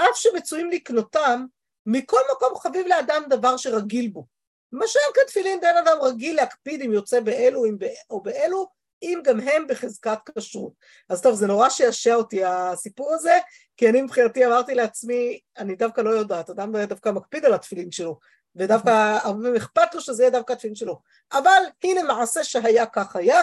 [0.00, 1.44] אף שמצויים לקנותם,
[1.86, 4.26] מכל מקום חביב לאדם דבר שרגיל בו.
[4.72, 7.64] למשל כתפילין דין אדם רגיל להקפיד אם יוצא באלו
[8.10, 8.68] או באלו,
[9.02, 10.72] אם גם הם בחזקת כשרות.
[11.08, 13.38] אז טוב, זה נורא שעשע אותי הסיפור הזה,
[13.76, 18.18] כי אני מבחינתי אמרתי לעצמי, אני דווקא לא יודעת, אדם דווקא מקפיד על התפילין שלו,
[18.56, 21.00] ודווקא הרבה אכפת לו שזה יהיה דווקא התפילין שלו.
[21.32, 23.40] אבל הנה מעשה שהיה כך היה.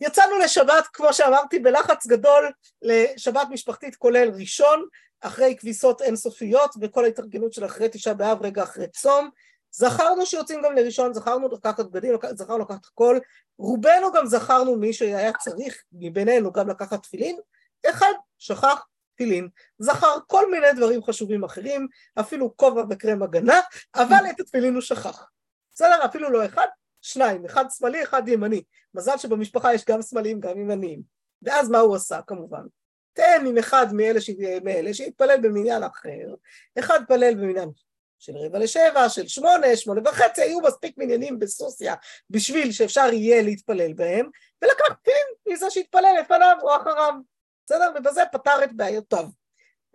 [0.00, 4.86] יצאנו לשבת, כמו שאמרתי, בלחץ גדול לשבת משפחתית כולל ראשון,
[5.26, 9.30] אחרי כביסות אינסופיות וכל ההתארגנות של אחרי תשעה באב, רגע אחרי צום.
[9.70, 13.18] זכרנו שיוצאים גם לראשון, זכרנו לקחת בגדים, זכרנו לקחת הכל,
[13.58, 17.38] רובנו גם זכרנו מי שהיה צריך מבינינו גם לקחת תפילין,
[17.90, 21.88] אחד שכח תפילין, זכר כל מיני דברים חשובים אחרים,
[22.20, 23.60] אפילו כובע וקרם הגנה,
[23.94, 25.26] אבל את התפילין הוא שכח.
[25.74, 26.04] בסדר?
[26.04, 26.66] אפילו לא אחד,
[27.00, 28.62] שניים, אחד שמאלי, אחד ימני.
[28.94, 31.02] מזל שבמשפחה יש גם שמאליים, גם ימניים.
[31.42, 32.62] ואז מה הוא עשה כמובן?
[33.14, 34.30] תן עם אחד מאלה, ש...
[34.64, 36.34] מאלה שיתפלל במניין אחר,
[36.78, 37.68] אחד פלל במניין
[38.18, 41.94] של רבע לשבע, של שמונה, שמונה וחצי, היו מספיק מניינים בסוסיה
[42.30, 44.28] בשביל שאפשר יהיה להתפלל בהם,
[44.62, 47.14] ולקח תפילין מזה שהתפלל לפניו או אחריו.
[47.66, 47.92] בסדר?
[47.96, 49.24] ובזה פתר את בעיותיו.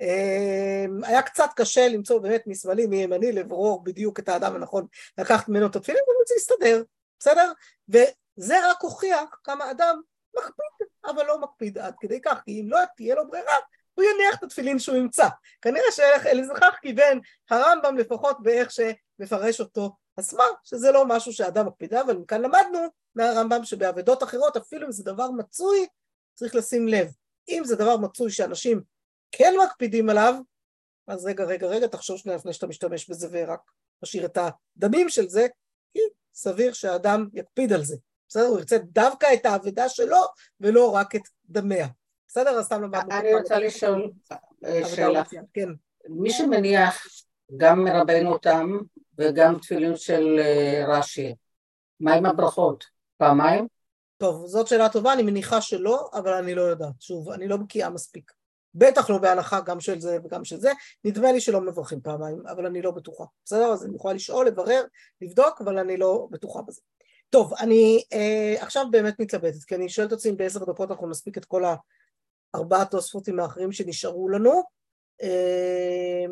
[0.02, 5.68] אמ, היה קצת קשה למצוא באמת משמאלי מימני לברור בדיוק את האדם הנכון לקחת ממנו
[5.68, 6.84] את התפילין, אבל זה הסתדר,
[7.20, 7.52] בסדר?
[7.90, 10.02] וזה רק הוכיח כמה אדם
[10.38, 13.56] מקפיד, אבל לא מקפיד עד כדי כך, כי אם לא תהיה לו ברירה,
[13.94, 15.28] הוא יניח את התפילין שהוא ימצא.
[15.62, 18.70] כנראה שאליזכך כיוון הרמב"ם לפחות באיך
[19.20, 22.80] מפרש אותו עצמה, שזה לא משהו שאדם מקפידה, אבל מכאן למדנו
[23.16, 25.88] מהרמב"ם שבאבדות אחרות, אפילו אם זה דבר מצוי,
[26.36, 27.08] צריך לשים לב.
[27.50, 28.82] אם זה דבר מצוי שאנשים
[29.32, 30.36] כן מקפידים עליו,
[31.08, 33.72] אז רגע, רגע, רגע, תחשוב שנייה לפני שאתה משתמש בזה ורק
[34.04, 34.38] משאיר את
[34.78, 35.48] הדמים של זה,
[35.94, 36.00] כי
[36.34, 37.96] סביר שהאדם יקפיד על זה.
[38.30, 38.46] בסדר?
[38.46, 40.18] הוא ירצה דווקא את האבדה שלו
[40.60, 41.88] ולא רק את דמיה.
[42.28, 42.50] בסדר?
[42.50, 43.20] אז סתם למדנו.
[43.20, 44.12] אני רוצה לשאול
[44.66, 45.24] אה, שאלה.
[45.54, 45.70] כן.
[46.10, 47.06] מי שמניח
[47.58, 48.78] גם מרבנו אותם
[49.18, 51.36] וגם תפילין של אה, רש"י,
[52.00, 52.86] מה עם הברכות?
[53.18, 53.68] פעמיים?
[54.18, 57.02] טוב, זאת שאלה טובה, אני מניחה שלא, אבל אני לא יודעת.
[57.02, 58.32] שוב, אני לא בקיאה מספיק.
[58.76, 60.72] בטח לא בהנחה גם של זה וגם של זה.
[61.04, 63.24] נדמה לי שלא מברכים פעמיים, אבל אני לא בטוחה.
[63.46, 63.66] בסדר?
[63.66, 64.84] אז אני יכולה לשאול, לברר,
[65.22, 66.82] לבדוק, אבל אני לא בטוחה בזה.
[67.30, 71.46] טוב, אני אה, עכשיו באמת מתלבטת, כי אני שואלת עצמי באיזה דקות אנחנו נספיק את
[71.46, 71.64] כל
[72.54, 74.64] הארבעת תוספותים האחרים שנשארו לנו,
[75.22, 76.26] אה,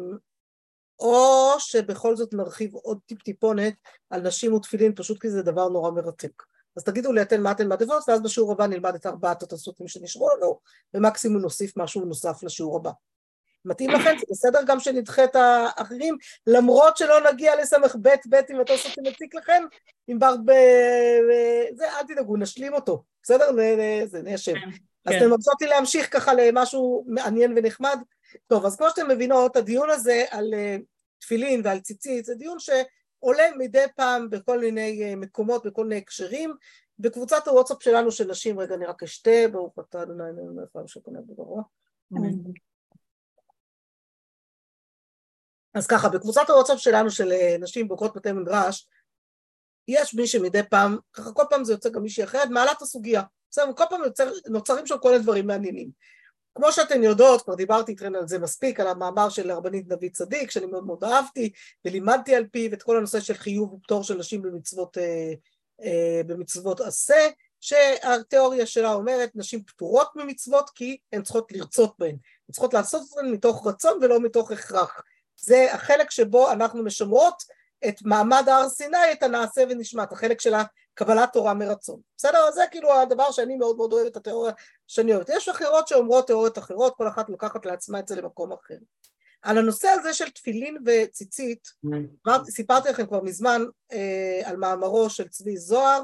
[0.99, 3.73] או שבכל זאת נרחיב עוד טיפ-טיפונת
[4.09, 6.43] על נשים ותפילין, פשוט כי זה דבר נורא מרתק.
[6.77, 10.29] אז תגידו לי אתן מה אתן מעדיפות, ואז בשיעור הבא נלמד את ארבעת התוספותים שנשארו
[10.35, 10.59] לנו,
[10.93, 12.91] ומקסימום נוסיף משהו נוסף לשיעור הבא.
[13.65, 14.17] מתאים לכם?
[14.19, 16.17] זה בסדר גם שנדחה את האחרים,
[16.47, 19.63] למרות שלא נגיע לסמך ב' ב' אם התוספות מציק לכם?
[20.09, 20.51] אם בר ב...
[21.75, 23.45] זה, אל תדאגו, נשלים אותו, בסדר?
[24.05, 24.53] זה נשב.
[24.53, 24.69] כן,
[25.05, 25.17] אז כן.
[25.17, 27.99] אתם לי להמשיך ככה למשהו מעניין ונחמד?
[28.47, 30.77] טוב, אז כמו שאתם מבינות, הדיון הזה על אה,
[31.19, 36.53] תפילין ועל ציצית זה דיון שעולה מדי פעם בכל מיני אה, מקומות, בכל מיני הקשרים.
[36.99, 40.87] בקבוצת הוואטסאפ שלנו של נשים, רגע אני רק אשתה, ברוך אתה אדוני, אני לא יכולה
[40.87, 41.61] שקונה בדברו.
[45.77, 48.87] אז ככה, בקבוצת הוואטסאפ שלנו של אה, נשים בוגרות בתי מדרש,
[49.87, 53.21] יש מי שמדי פעם, ככה כל פעם זה יוצא גם מישהי אחרת, מעלה את הסוגיה.
[53.51, 55.89] בסדר, כל פעם יוצר, נוצרים שם כל הדברים מעניינים.
[56.55, 60.51] כמו שאתן יודעות, כבר דיברתי איתכן על זה מספיק, על המאמר של הרבנית דוד צדיק,
[60.51, 61.51] שאני מאוד מאוד אהבתי,
[61.85, 65.33] ולימדתי על פיו את כל הנושא של חיוב ופטור של נשים במצוות, אה,
[65.83, 67.27] אה, במצוות עשה,
[67.61, 72.15] שהתיאוריה שלה אומרת נשים פטורות ממצוות כי הן צריכות לרצות בהן,
[72.47, 75.01] הן צריכות לעשות את זה מתוך רצון ולא מתוך הכרח.
[75.39, 77.43] זה החלק שבו אנחנו משמרות
[77.87, 81.99] את מעמד הר סיני, את הנעשה ונשמע, את החלק של הקבלת תורה מרצון.
[82.17, 82.51] בסדר?
[82.51, 84.53] זה כאילו הדבר שאני מאוד מאוד אוהבת, התיאוריה
[84.87, 85.29] שאני אוהבת.
[85.29, 88.75] יש אחרות שאומרות תיאוריות אחרות, כל אחת לוקחת לעצמה את זה למקום אחר.
[89.41, 92.31] על הנושא הזה של תפילין וציצית, mm.
[92.49, 96.03] סיפרתי לכם כבר מזמן אה, על מאמרו של צבי זוהר,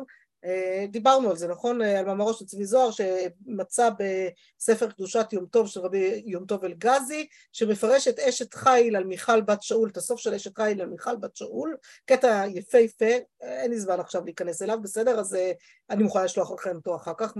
[0.89, 1.81] דיברנו על זה, נכון?
[1.81, 6.65] אה, על מאמרו של צבי זוהר שמצא בספר קדושת יום טוב של רבי יום טוב
[6.65, 10.87] אלגזי שמפרש את אשת חיל על מיכל בת שאול, את הסוף של אשת חיל על
[10.87, 13.05] מיכל בת שאול, קטע יפהפה,
[13.41, 15.19] אין לי זמן עכשיו להיכנס אליו, בסדר?
[15.19, 15.51] אז אה,
[15.89, 17.33] אני מוכנה לשלוח לכם אותו אחר כך,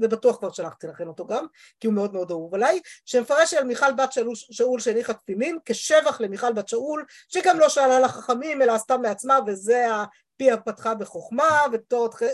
[0.00, 1.46] ובטוח כבר שלחתי לכם אותו גם,
[1.80, 4.12] כי הוא מאוד מאוד אהוב עליי, שמפרש על מיכל בת
[4.50, 9.86] שאול שהניחה תפילין כשבח למיכל בת שאול, שגם לא שאלה לחכמים אלא עשתה מעצמה וזה
[10.38, 11.64] פיה פתחה בחוכמה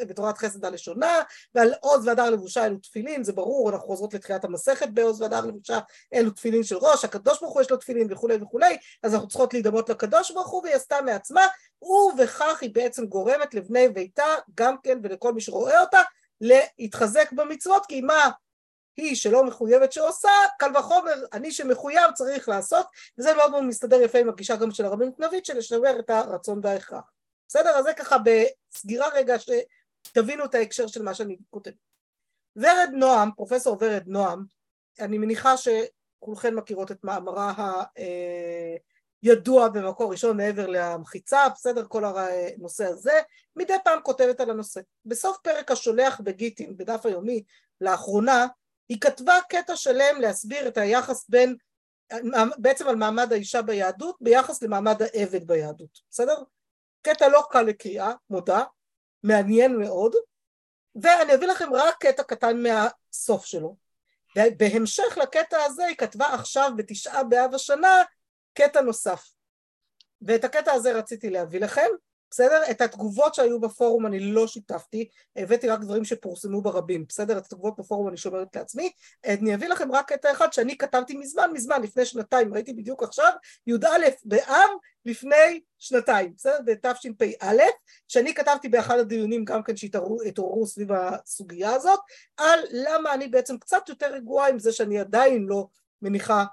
[0.09, 1.23] ותורת חסד הלשונה
[1.55, 5.79] ועל עוז והדר לבושה אלו תפילין זה ברור אנחנו חוזרות לתחילת המסכת בעוז והדר לבושה
[6.15, 9.53] אלו תפילין של ראש הקדוש ברוך הוא יש לו תפילין וכולי וכולי אז אנחנו צריכות
[9.55, 11.47] להידמות לקדוש ברוך הוא והיא עשתה מעצמה
[11.83, 16.03] ובכך היא בעצם גורמת לבני ביתה גם כן ולכל מי שרואה אותה
[16.41, 18.31] להתחזק במצוות כי מה
[18.97, 22.87] היא שלא מחויבת שעושה, קל וחומר, אני שמחויב צריך לעשות,
[23.19, 26.61] וזה מאוד מאוד מסתדר יפה עם הגישה גם של הרבנית נבית של לשמר את הרצון
[26.63, 27.14] וההכרח.
[27.55, 27.71] בסדר?
[27.71, 31.75] אז זה ככה בסגירה רגע שתבינו את ההקשר של מה שאני כותבת.
[32.57, 34.45] ורד נועם, פרופסור ורד נועם,
[35.01, 37.83] אני מניחה שכולכן מכירות את מאמרה
[39.23, 41.85] הידוע במקור ראשון מעבר למחיצה, בסדר?
[41.89, 43.21] כל הנושא הזה,
[43.57, 44.81] מדי פעם כותבת על הנושא.
[45.05, 47.45] בסוף פרק השולח בגיטין, בדף היומי,
[47.81, 48.47] לאחרונה,
[48.89, 51.57] היא כתבה קטע שלם להסביר את היחס בין,
[52.59, 56.43] בעצם על מעמד האישה ביהדות ביחס למעמד העבד ביהדות, בסדר?
[57.05, 58.65] קטע לא קל לקריאה, מודה,
[59.23, 60.15] מעניין מאוד,
[61.03, 63.77] ואני אביא לכם רק קטע קטן מהסוף שלו.
[64.57, 68.03] בהמשך לקטע הזה היא כתבה עכשיו בתשעה באב השנה
[68.55, 69.31] קטע נוסף.
[70.23, 71.89] ואת הקטע הזה רציתי להביא לכם.
[72.35, 72.63] בסדר?
[72.71, 77.39] את התגובות שהיו בפורום אני לא שיתפתי, הבאתי רק דברים שפורסמו ברבים, בסדר?
[77.39, 78.91] את התגובות בפורום אני שומרת לעצמי.
[79.25, 83.33] אני אביא לכם רק קטע אחד שאני כתבתי מזמן, מזמן, לפני שנתיים, ראיתי בדיוק עכשיו,
[83.67, 84.71] י"א באב
[85.05, 86.59] לפני שנתיים, בסדר?
[86.67, 87.63] בתשפ"א,
[88.09, 92.01] שאני כתבתי באחד הדיונים גם כן שהתעוררו סביב הסוגיה הזאת,
[92.37, 95.67] על למה אני בעצם קצת יותר רגועה עם זה שאני עדיין לא
[96.03, 96.45] מניחה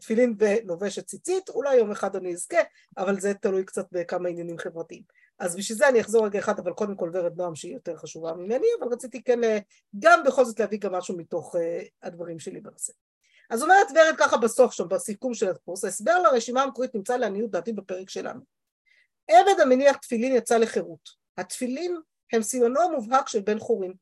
[0.00, 2.56] תפילין ולובשת ציצית, אולי יום אחד אני אזכה,
[2.98, 5.02] אבל זה תלוי קצת בכמה עניינים חברתיים.
[5.38, 8.32] אז בשביל זה אני אחזור רגע אחד, אבל קודם כל ורד נועם שהיא יותר חשובה
[8.32, 9.58] ממני, אבל רציתי כן אה,
[9.98, 12.92] גם בכל זאת להביא גם משהו מתוך אה, הדברים שלי בנושא.
[13.50, 17.72] אז אומרת ורד ככה בסוף שם, בסיכום של הקורס, ההסבר לרשימה המקורית נמצא לעניות דעתי
[17.72, 18.40] בפרק שלנו.
[19.28, 21.08] עבד המניח תפילין יצא לחירות.
[21.36, 21.96] התפילין
[22.32, 23.92] הם סימנו המובהק של בן חורין.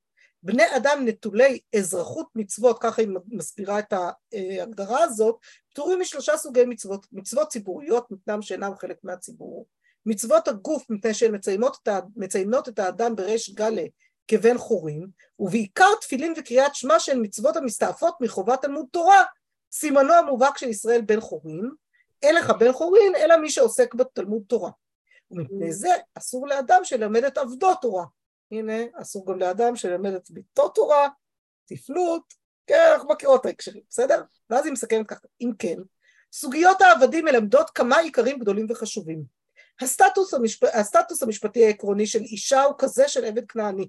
[0.45, 5.39] בני אדם נטולי אזרחות מצוות, ככה היא מסבירה את ההגדרה הזאת,
[5.71, 9.67] פטורים משלושה סוגי מצוות, מצוות ציבוריות מפנם שאינם חלק מהציבור,
[10.07, 13.85] מצוות הגוף מפני שהן מציינות את, מציינות את האדם בריש גלה
[14.29, 15.07] כבן חורין,
[15.39, 19.25] ובעיקר תפילין וקריאת שמע שהן מצוות המסתעפות מחובת תלמוד תורה,
[19.73, 21.71] סימנו המובהק של ישראל בן חורין,
[22.23, 24.71] אין לך בן חורין אלא מי שעוסק בתלמוד תורה.
[25.31, 28.05] ומפני זה אסור לאדם שלמד את עבדו תורה.
[28.59, 31.09] הנה, אסור גם לאדם שלמד את ביתו תורה,
[31.67, 32.35] תפלות,
[32.67, 34.23] כן, אנחנו מכירות את ההקשרים, בסדר?
[34.51, 35.77] ואז היא מסכמת ככה, אם כן,
[36.33, 39.23] סוגיות העבדים מלמדות כמה עיקרים גדולים וחשובים.
[39.81, 40.65] הסטטוס, המשפ...
[40.65, 43.89] הסטטוס המשפטי העקרוני של אישה הוא כזה של עבד כנעני.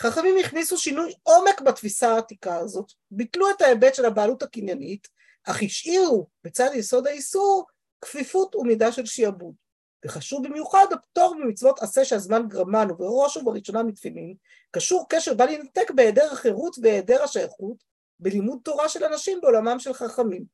[0.00, 5.08] חכמים הכניסו שינוי עומק בתפיסה העתיקה הזאת, ביטלו את ההיבט של הבעלות הקניינית,
[5.44, 7.66] אך השאירו בצד יסוד האיסור
[8.00, 9.54] כפיפות ומידה של שיעבוד.
[10.04, 14.34] וחשוב במיוחד הפטור במצוות עשה שהזמן גרמן ובראש ובראשונה מתפילין,
[14.70, 17.84] קשור קשר בל ינתק בהיעדר החירות והיעדר השייכות
[18.20, 20.44] בלימוד תורה של אנשים בעולמם של חכמים.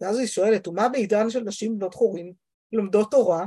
[0.00, 2.32] ואז היא שואלת, ומה בעידן של נשים בנות חורים
[2.72, 3.46] לומדות תורה?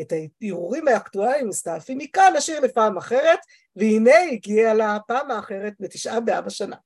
[0.00, 3.38] את הערעורים האקטואליים מסתעפים מכאן נשאיר לפעם אחרת,
[3.76, 6.76] והנה הגיעה לפעם האחרת בתשעה באב השנה.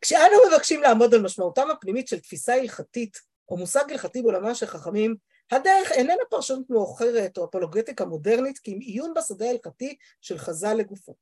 [0.00, 3.18] כשאנו מבקשים לעמוד על משמעותם הפנימית של תפיסה הלכתית
[3.48, 5.16] או מושג הלכתי בעולמם של חכמים,
[5.52, 11.14] הדרך איננה פרשנות מאוחרת או אפולוגטיקה מודרנית, כי אם עיון בשדה ההלכתי של חז"ל לגופו.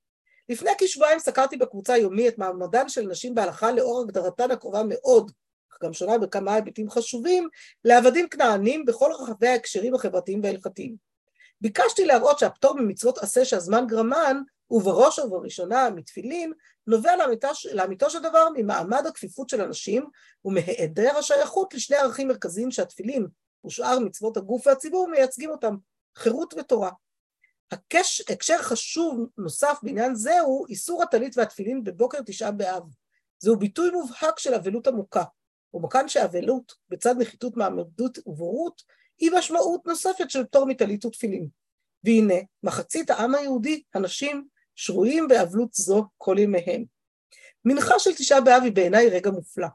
[0.49, 5.33] לפני כשבועיים סקרתי בקבוצה היומי את מעמדן של נשים בהלכה לאור הגדרתן הקרובה מאוד,
[5.73, 7.49] אך גם שונה בכמה היבטים חשובים,
[7.85, 10.97] לעבדים כנענים בכל רחבי ההקשרים החברתיים וההלכתיים.
[11.61, 16.53] ביקשתי להראות שהפטור ממצוות עשה שהזמן גרמן, ובראש ובראשונה מתפילין,
[16.87, 17.13] נובע
[17.73, 20.07] לאמיתו של דבר ממעמד הכפיפות של הנשים
[20.45, 23.27] ומהיעדר השייכות לשני ערכים מרכזיים שהתפילין
[23.67, 25.77] ושאר מצוות הגוף והציבור מייצגים אותם,
[26.17, 26.91] חירות ותורה.
[27.73, 32.83] הקש, הקשר חשוב נוסף בעניין זה הוא איסור הטלית והתפילין בבוקר תשעה באב.
[33.39, 35.25] זהו ביטוי מובהק של אבלות עמוקה,
[35.75, 38.83] ומכאן שאבלות, בצד נחיתות מעמדות ובורות,
[39.19, 41.49] היא משמעות נוספת של פטור מטלית ותפילין.
[42.05, 46.85] והנה, מחצית העם היהודי, הנשים, שרויים באבלות זו כל ימיהם.
[47.65, 49.67] מנחה של תשעה באב היא בעיניי רגע מופלא.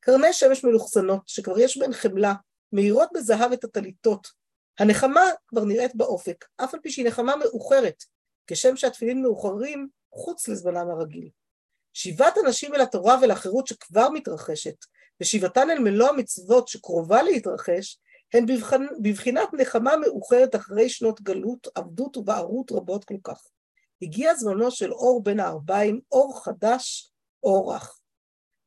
[0.00, 2.34] קרני שמש מלוכסנות, שכבר יש בהן חמלה,
[2.72, 4.28] מאירות בזהב את הטליתות.
[4.78, 8.04] הנחמה כבר נראית באופק, אף על פי שהיא נחמה מאוחרת,
[8.46, 11.28] כשם שהתפילין מאוחרים חוץ לזמנם הרגיל.
[11.92, 14.76] שיבת הנשים אל התורה ולחירות שכבר מתרחשת,
[15.20, 17.98] ושיבתן אל מלוא המצוות שקרובה להתרחש,
[18.34, 18.86] הן בבחנ...
[19.02, 23.46] בבחינת נחמה מאוחרת אחרי שנות גלות, עבדות ובערות רבות כל כך.
[24.02, 27.12] הגיע זמנו של אור בין הערביים, אור חדש,
[27.42, 27.99] אור רך.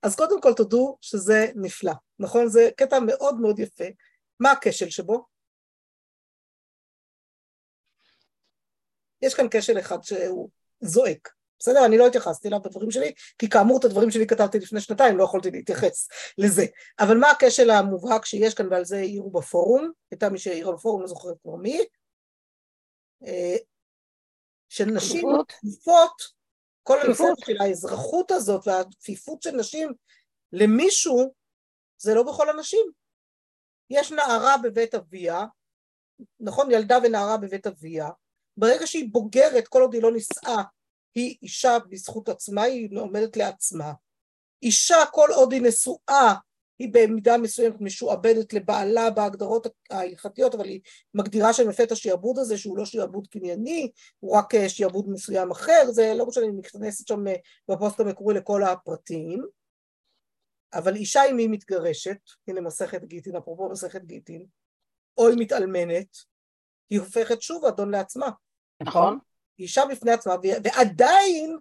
[0.04, 2.48] אז קודם כל תודו שזה נפלא, נכון?
[2.48, 3.84] זה קטע מאוד מאוד יפה.
[4.40, 5.26] מה הכשל שבו?
[9.22, 10.50] יש כאן כשל אחד שהוא
[10.80, 11.86] זועק, בסדר?
[11.86, 15.24] אני לא התייחסתי אליו בדברים שלי, כי כאמור את הדברים שלי כתבתי לפני שנתיים, לא
[15.24, 16.66] יכולתי להתייחס לזה.
[17.00, 21.08] אבל מה הכשל המובהק שיש כאן, ועל זה העירו בפורום, הייתה מי שהעירה בפורום, לא
[21.08, 21.80] זוכרת כבר מי,
[23.26, 23.56] אה,
[24.70, 26.43] שנשים כפופות
[26.84, 29.94] כל הנושא של האזרחות הזאת והכפיפות של נשים
[30.52, 31.34] למישהו,
[31.98, 32.92] זה לא בכל הנשים.
[33.90, 35.46] יש נערה בבית אביה,
[36.40, 38.10] נכון, ילדה ונערה בבית אביה,
[38.58, 40.64] ברגע שהיא בוגרת, כל עוד היא לא נישאה,
[41.16, 43.94] היא אישה בזכות עצמה, היא עומדת לעצמה.
[44.64, 46.34] אישה, כל עוד היא נשואה,
[46.84, 50.82] היא במידה מסוימת משועבדת לבעלה בהגדרות ההלכתיות, אבל היא
[51.14, 55.52] מגדירה שם יפה את השיעבוד הזה, שהוא לא שיעבוד קנייני, הוא רק אה, שיעבוד מסוים
[55.52, 57.36] אחר, זה לא משנה, אני מתכנסת שם אה,
[57.72, 59.44] בפוסט המקורי לכל הפרטים,
[60.74, 62.18] אבל אישה אם היא מתגרשת,
[62.48, 64.46] הנה מסכת גיטין, אפרופו מסכת גיטין,
[65.18, 66.18] או היא מתאלמנת,
[66.90, 68.30] היא הופכת שוב אדון לעצמה.
[68.82, 69.20] נכון.
[69.58, 71.58] היא אישה בפני עצמה, ועדיין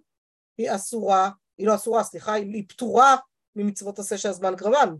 [0.57, 3.15] היא אסורה, היא לא אסורה, סליחה, היא פטורה
[3.55, 4.95] ממצוות עשה שהזמן גרמן.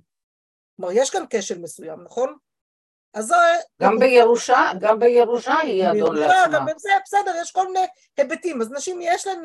[0.78, 2.36] כלומר, יש כאן כשל מסוים, נכון?
[3.14, 3.36] אז זה...
[3.82, 6.54] גם בירושה, גם בירושה היא אדון לעצמה.
[6.54, 7.86] גם בזה, בסדר, יש כל מיני
[8.18, 8.62] היבטים.
[8.62, 9.44] אז נשים, יש להן...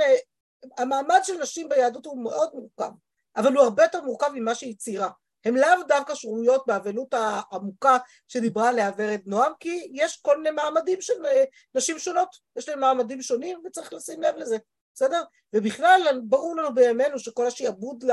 [0.79, 2.91] המעמד של נשים ביהדות הוא מאוד מורכב,
[3.37, 5.11] אבל הוא הרבה יותר מורכב ממה שהיא ציירה.
[5.45, 7.99] הן לאו דווקא שרויות באבלות העמוקה
[8.29, 12.81] שדיברה עליה ורד נועם, כי יש כל מיני מעמדים של אה, נשים שונות, יש להן
[12.81, 14.59] מעמדים שונים וצריך לשים לב לזה.
[14.99, 15.23] בסדר?
[15.53, 18.05] ובכלל ברור לנו בימינו שכל השיעבוד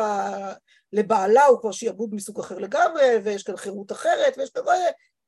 [0.93, 4.63] לבעלה הוא כבר שיעבוד מסוג אחר לגמרי, ויש כאן חירות אחרת, ויש כאן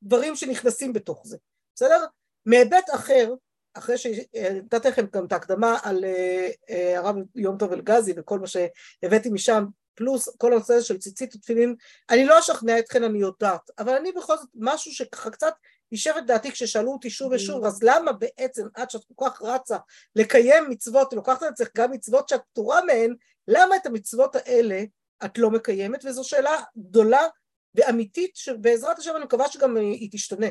[0.02, 1.36] דברים שנכנסים בתוך זה,
[1.74, 2.04] בסדר?
[2.46, 3.34] מהיבט אחר,
[3.74, 8.46] אחרי שנתתי לכם גם את ההקדמה על אה, אה, הרב יום טוב אלגזי וכל מה
[8.46, 11.74] שהבאתי משם, פלוס כל הנושא הזה של ציצית ותפילין,
[12.10, 15.54] אני לא אשכנע אתכן, אני יודעת, אבל אני בכל זאת, משהו שככה קצת
[15.92, 19.76] יישב את דעתי כששאלו אותי שוב ושוב, אז למה בעצם את שאת כל כך רצה
[20.16, 23.14] לקיים מצוות, לוקחת את עצמך גם מצוות שאת פטורה מהן,
[23.48, 24.82] למה את המצוות האלה
[25.24, 26.04] את לא מקיימת?
[26.04, 27.26] וזו שאלה גדולה
[27.74, 30.46] ואמיתית, שבעזרת השם אני מקווה שגם היא תשתנה.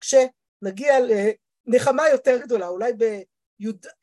[0.00, 0.94] כשנגיע
[1.66, 2.92] לנחמה יותר גדולה, אולי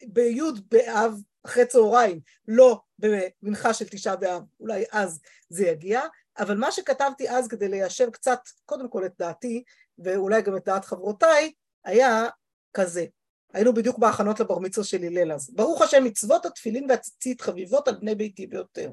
[0.08, 0.42] בי'
[0.72, 6.02] באב אחרי צהריים, לא במנחה של תשעה באב, אולי אז זה יגיע,
[6.40, 9.64] אבל מה שכתבתי אז כדי ליישר קצת, קודם כל את דעתי,
[10.04, 11.52] ואולי גם את דעת חברותיי,
[11.86, 12.28] היה
[12.74, 13.06] כזה.
[13.54, 15.50] היינו בדיוק בהכנות לבר מצווה של הלל אז.
[15.54, 18.92] ברוך השם, מצוות התפילין והציצית חביבות על בני ביתי ביותר.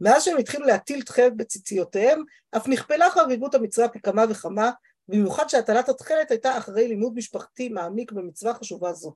[0.00, 2.22] מאז שהם התחילו להטיל תכלת בציציותיהם,
[2.56, 4.70] אף נכפלה חביבות המצווה פי כמה וכמה,
[5.08, 9.14] במיוחד שהטלת התכלת הייתה אחרי לימוד משפחתי מעמיק במצווה חשובה זו.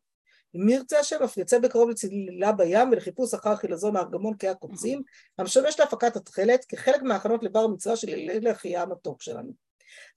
[0.56, 5.02] אם ירצה השם אף יצא בקרוב לצלילה בים ולחיפוש אחר חילזון הארגמון כהה קוצים,
[5.38, 9.69] המשמש להפקת התכלת כחלק מההכנות לבר המצווה של הלל החייה המתוק שלנו.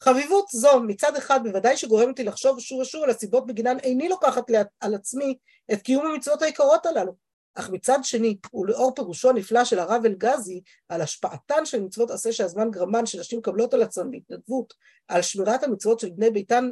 [0.03, 4.43] חביבות זו מצד אחד בוודאי שגורמת לי לחשוב שוב ושוב על הסיבות בגינן איני לוקחת
[4.79, 5.37] על עצמי
[5.73, 7.15] את קיום המצוות היקרות הללו.
[7.55, 12.71] אך מצד שני, ולאור פירושו הנפלא של הרב אלגזי על השפעתן של מצוות עשה שהזמן
[12.71, 14.73] גרמן שנשים מקבלות על עצמן בהתנדבות,
[15.07, 16.69] על שמירת המצוות של בני ביתן,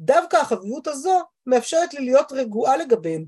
[0.00, 3.24] דווקא החביבות הזו מאפשרת לי להיות רגועה לגביהן,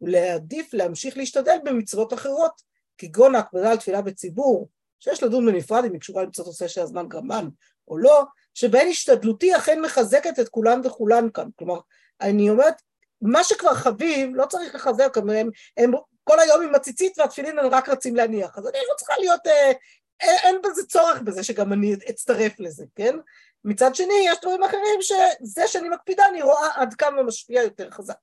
[0.00, 2.62] ולהעדיף להמשיך להשתדל במצוות אחרות,
[2.98, 4.68] כגון ההקפדה על תפילה בציבור,
[5.00, 7.48] שיש לדון בנפרד אם היא קשורה למצוות עשה שהזמן גרמן
[7.88, 8.24] או לא,
[8.54, 11.48] שבהן השתדלותי אכן מחזקת את כולן וכולן כאן.
[11.58, 11.78] כלומר,
[12.20, 12.74] אני אומרת,
[13.22, 15.92] מה שכבר חביב, לא צריך לחזק, הם, הם, הם
[16.24, 19.72] כל היום עם הציצית והתפילין הם רק רצים להניח, אז אני לא צריכה להיות, אה,
[20.20, 23.16] אין, אין בזה צורך בזה שגם אני אצטרף לזה, כן?
[23.64, 28.14] מצד שני, יש דברים אחרים שזה שאני מקפידה, אני רואה עד כמה משפיע יותר חזק.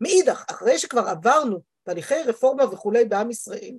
[0.00, 3.74] מאידך, אחרי שכבר עברנו תהליכי רפורמה וכולי בעם ישראל,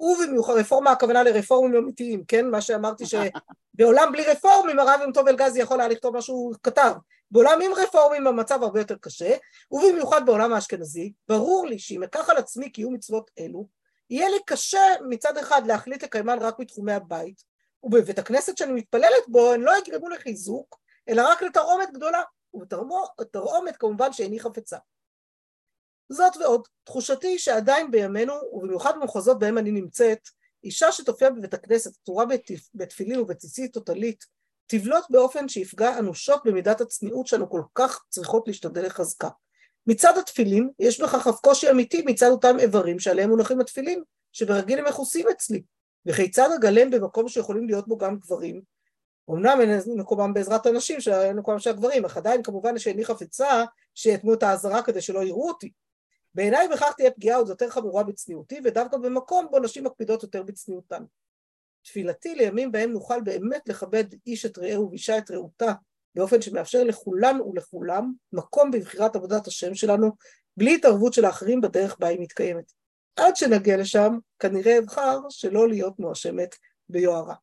[0.00, 2.50] ובמיוחד רפורמה הכוונה לרפורמים אמיתיים, כן?
[2.50, 6.92] מה שאמרתי שבעולם בלי רפורמים הרב יום טוב אלגזי יכול היה לכתוב מה שהוא כתב.
[7.30, 9.36] בעולם עם רפורמים המצב הרבה יותר קשה,
[9.70, 13.66] ובמיוחד בעולם האשכנזי, ברור לי שאם אקח על עצמי קיום מצוות אלו,
[14.10, 17.42] יהיה לי קשה מצד אחד להחליט לקיימן רק בתחומי הבית,
[17.82, 20.78] ובבית הכנסת שאני מתפללת בו הן לא יגרמו לחיזוק,
[21.08, 22.22] אלא רק לתרעומת גדולה,
[22.54, 24.76] ובתרעומת כמובן שאיני חפצה.
[26.08, 30.18] זאת ועוד, תחושתי שעדיין בימינו, ובמיוחד במחוזות בהם אני נמצאת,
[30.64, 32.24] אישה שתופיע בבית הכנסת פטורה
[32.74, 34.24] בתפילין ובציצית טוטלית,
[34.66, 39.28] תבלוט באופן שיפגע אנושות במידת הצניעות שאנו כל כך צריכות להשתדל לחזקה.
[39.86, 44.02] מצד התפילין, יש בכך אף קושי אמיתי מצד אותם איברים שעליהם מונחים התפילין,
[44.32, 45.62] שברגיל הם מכוסים אצלי,
[46.06, 48.60] וכיצד אגלם במקום שיכולים להיות בו גם גברים.
[49.30, 54.34] אמנם אין מקומם בעזרת הנשים, שאין מקומם של הגברים, אך עדיין כמובן שאיני חפצה שיתמו
[54.34, 55.72] את האזהרה כדי שלא יראו אותי.
[56.38, 61.04] בעיניי בכך תהיה פגיעה עוד יותר חמורה בצניעותי, ודווקא במקום בו נשים מקפידות יותר בצניעותן.
[61.82, 65.72] תפילתי לימים בהם נוכל באמת לכבד איש את רעהו ואישה את רעותה,
[66.14, 70.10] באופן שמאפשר לכולן ולכולם מקום בבחירת עבודת השם שלנו,
[70.56, 72.72] בלי התערבות של האחרים בדרך בה היא מתקיימת.
[73.16, 76.54] עד שנגיע לשם, כנראה אבחר שלא להיות מואשמת
[76.88, 77.34] ביוהרה.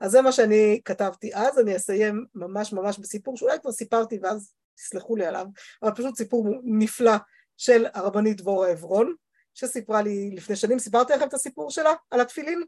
[0.00, 4.52] אז זה מה שאני כתבתי אז, אני אסיים ממש ממש בסיפור שאולי כבר סיפרתי ואז
[4.74, 5.46] תסלחו לי עליו,
[5.82, 7.16] אבל פשוט סיפור נפלא
[7.56, 9.14] של הרבנית דבורה עברון,
[9.54, 12.62] שסיפרה לי לפני שנים, סיפרתי לכם את הסיפור שלה על התפילין?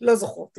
[0.00, 0.58] לא זוכרות.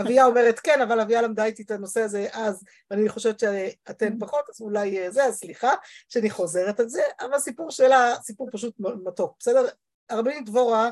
[0.00, 4.44] אביה אומרת כן, אבל אביה למדה איתי את הנושא הזה אז, ואני חושבת שאתן פחות,
[4.54, 5.72] אז אולי זה, אז סליחה
[6.08, 9.66] שאני חוזרת על זה, אבל הסיפור שלה, סיפור פשוט מתוק, בסדר?
[10.10, 10.90] הרבנית דבורה,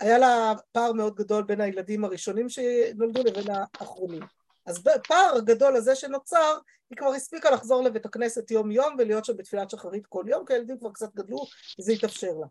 [0.00, 4.22] היה לה פער מאוד גדול בין הילדים הראשונים שנולדו לבין האחרונים.
[4.66, 6.58] אז בפער הגדול הזה שנוצר,
[6.90, 10.52] היא כבר הספיקה לחזור לבית הכנסת יום יום ולהיות שם בתפילת שחרית כל יום, כי
[10.52, 11.38] הילדים כבר קצת גדלו
[11.78, 12.46] וזה התאפשר לה.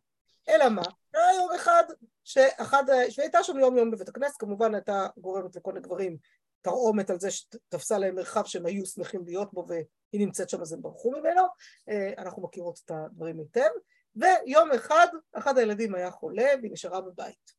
[0.50, 0.82] אלא מה?
[1.14, 1.84] היה יום אחד
[2.24, 6.18] שאחד, שהייתה שם יום יום בבית הכנסת, כמובן הייתה גורמת לכל הגברים
[6.62, 10.74] תרעומת על זה שתפסה להם מרחב שהם היו שמחים להיות בו והיא נמצאת שם אז
[10.74, 11.42] הם ברחו ממנו,
[11.90, 13.70] אה, אנחנו מכירות את הדברים היטב,
[14.16, 17.52] ויום אחד, אחד הילדים היה חולה והיא נשארה בבית.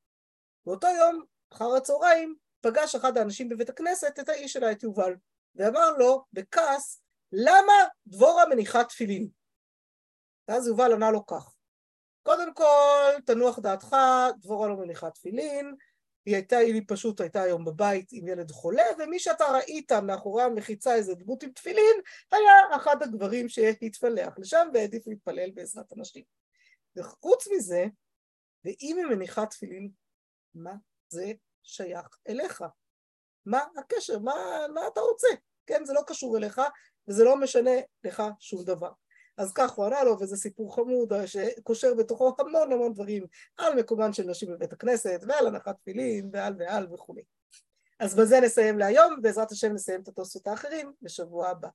[0.66, 2.34] באותו יום, אחר הצהריים,
[2.66, 5.14] פגש אחד האנשים בבית הכנסת את האיש שלה, את יובל,
[5.54, 7.02] ואמר לו בכעס,
[7.32, 7.72] למה
[8.06, 9.28] דבורה מניחה תפילין?
[10.48, 11.54] ואז יובל ענה לו כך,
[12.22, 13.96] קודם כל, תנוח דעתך,
[14.40, 15.74] דבורה לא מניחה תפילין,
[16.26, 20.94] היא הייתה, היא פשוט הייתה היום בבית עם ילד חולה, ומי שאתה ראית מאחורי המחיצה
[20.94, 21.96] איזה דמות עם תפילין,
[22.32, 26.24] היה אחד הגברים שהתפלח לשם והעדיף להתפלל בעזרת אנשים.
[26.96, 27.84] וחוץ מזה,
[28.64, 29.90] ואם היא מניחה תפילין,
[30.54, 30.74] מה
[31.08, 31.32] זה
[31.66, 32.64] שייך אליך?
[33.46, 34.18] מה הקשר?
[34.18, 34.34] מה,
[34.74, 35.28] מה אתה רוצה?
[35.66, 36.60] כן, זה לא קשור אליך,
[37.08, 37.70] וזה לא משנה
[38.04, 38.90] לך שום דבר.
[39.36, 44.12] אז כך הוא ענה לו, וזה סיפור חמוד שקושר בתוכו המון המון דברים על מקומן
[44.12, 47.22] של נשים בבית הכנסת, ועל הנחת תפילין, ועל ועל וכולי.
[48.00, 51.68] אז בזה נסיים להיום, בעזרת השם נסיים את התוספות האחרים בשבוע הבא.